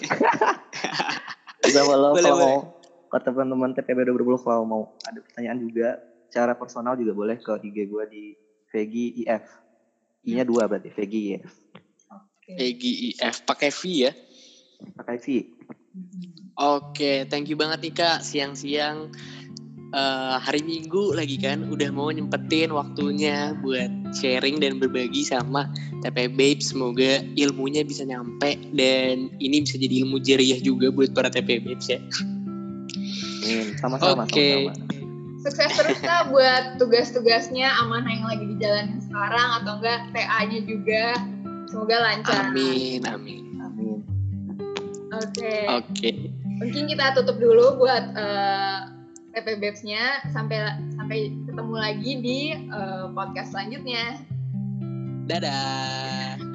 bisa 1.61 1.85
follow 1.85 2.17
Boleh, 2.17 2.23
kalau 2.25 2.37
boleh. 2.41 2.47
mau 2.49 2.57
ke 3.13 3.17
teman-teman 3.21 3.69
TPB 3.77 4.09
2020 4.09 4.41
kalau 4.41 4.63
mau 4.65 4.83
ada 5.05 5.21
pertanyaan 5.21 5.59
juga 5.61 6.01
secara 6.31 6.57
personal 6.57 6.97
juga 6.97 7.13
boleh 7.13 7.37
ke 7.37 7.51
IG 7.61 7.77
gue 7.85 8.03
di 8.09 8.23
Vegi 8.73 9.21
IF 9.21 9.45
I-nya 10.21 10.45
dua 10.45 10.69
berarti 10.69 10.93
VGIF. 10.93 11.49
Oke. 12.13 12.53
EGIF 12.53 13.41
pakai 13.41 13.73
V 13.73 13.81
ya. 13.89 14.11
Pakai 14.97 15.17
V. 15.17 15.25
Oke, 16.61 17.27
thank 17.27 17.51
you 17.51 17.57
banget 17.59 17.79
nih 17.83 17.93
Kak. 17.95 18.19
Siang-siang 18.23 19.11
eh, 19.91 20.35
hari 20.39 20.63
Minggu 20.63 21.11
lagi 21.11 21.35
kan 21.35 21.67
udah 21.67 21.89
mau 21.91 22.07
nyempetin 22.07 22.71
waktunya 22.71 23.57
buat 23.59 23.91
sharing 24.15 24.63
dan 24.63 24.79
berbagi 24.79 25.25
sama 25.27 25.67
TP 25.99 26.31
Babe. 26.31 26.63
Semoga 26.63 27.23
ilmunya 27.35 27.83
bisa 27.83 28.07
nyampe 28.07 28.55
dan 28.77 29.31
ini 29.43 29.67
bisa 29.67 29.75
jadi 29.75 30.07
ilmu 30.07 30.23
jariah 30.23 30.59
juga 30.63 30.93
buat 30.93 31.11
para 31.11 31.27
TP 31.27 31.59
Babes 31.65 31.87
ya. 31.91 31.99
Amin. 33.41 33.75
Sama-sama. 33.79 34.23
Oke. 34.29 34.71
sama-sama. 34.71 34.99
Sukses 35.41 35.73
terus 35.73 35.97
kak 36.05 36.29
buat 36.29 36.77
tugas-tugasnya 36.77 37.65
amanah 37.81 38.13
yang 38.13 38.29
lagi 38.29 38.45
dijalanin 38.45 39.01
sekarang 39.01 39.49
atau 39.57 39.81
enggak 39.81 39.99
TA-nya 40.13 40.59
juga. 40.69 41.17
Semoga 41.65 41.97
lancar. 41.97 42.53
Amin, 42.53 43.01
amin. 43.09 43.50
Oke. 45.21 45.55
Oke. 45.69 46.09
Mungkin 46.61 46.83
kita 46.89 47.17
tutup 47.17 47.37
dulu 47.41 47.81
buat 47.81 48.03
eh, 48.13 48.77
TP 49.33 49.57
Babes-nya 49.57 50.25
sampai 50.29 50.77
sampai 50.97 51.33
ketemu 51.49 51.75
lagi 51.77 52.11
di 52.21 52.39
eh, 52.53 53.05
podcast 53.13 53.53
selanjutnya. 53.53 54.21
Dadah. 55.29 56.50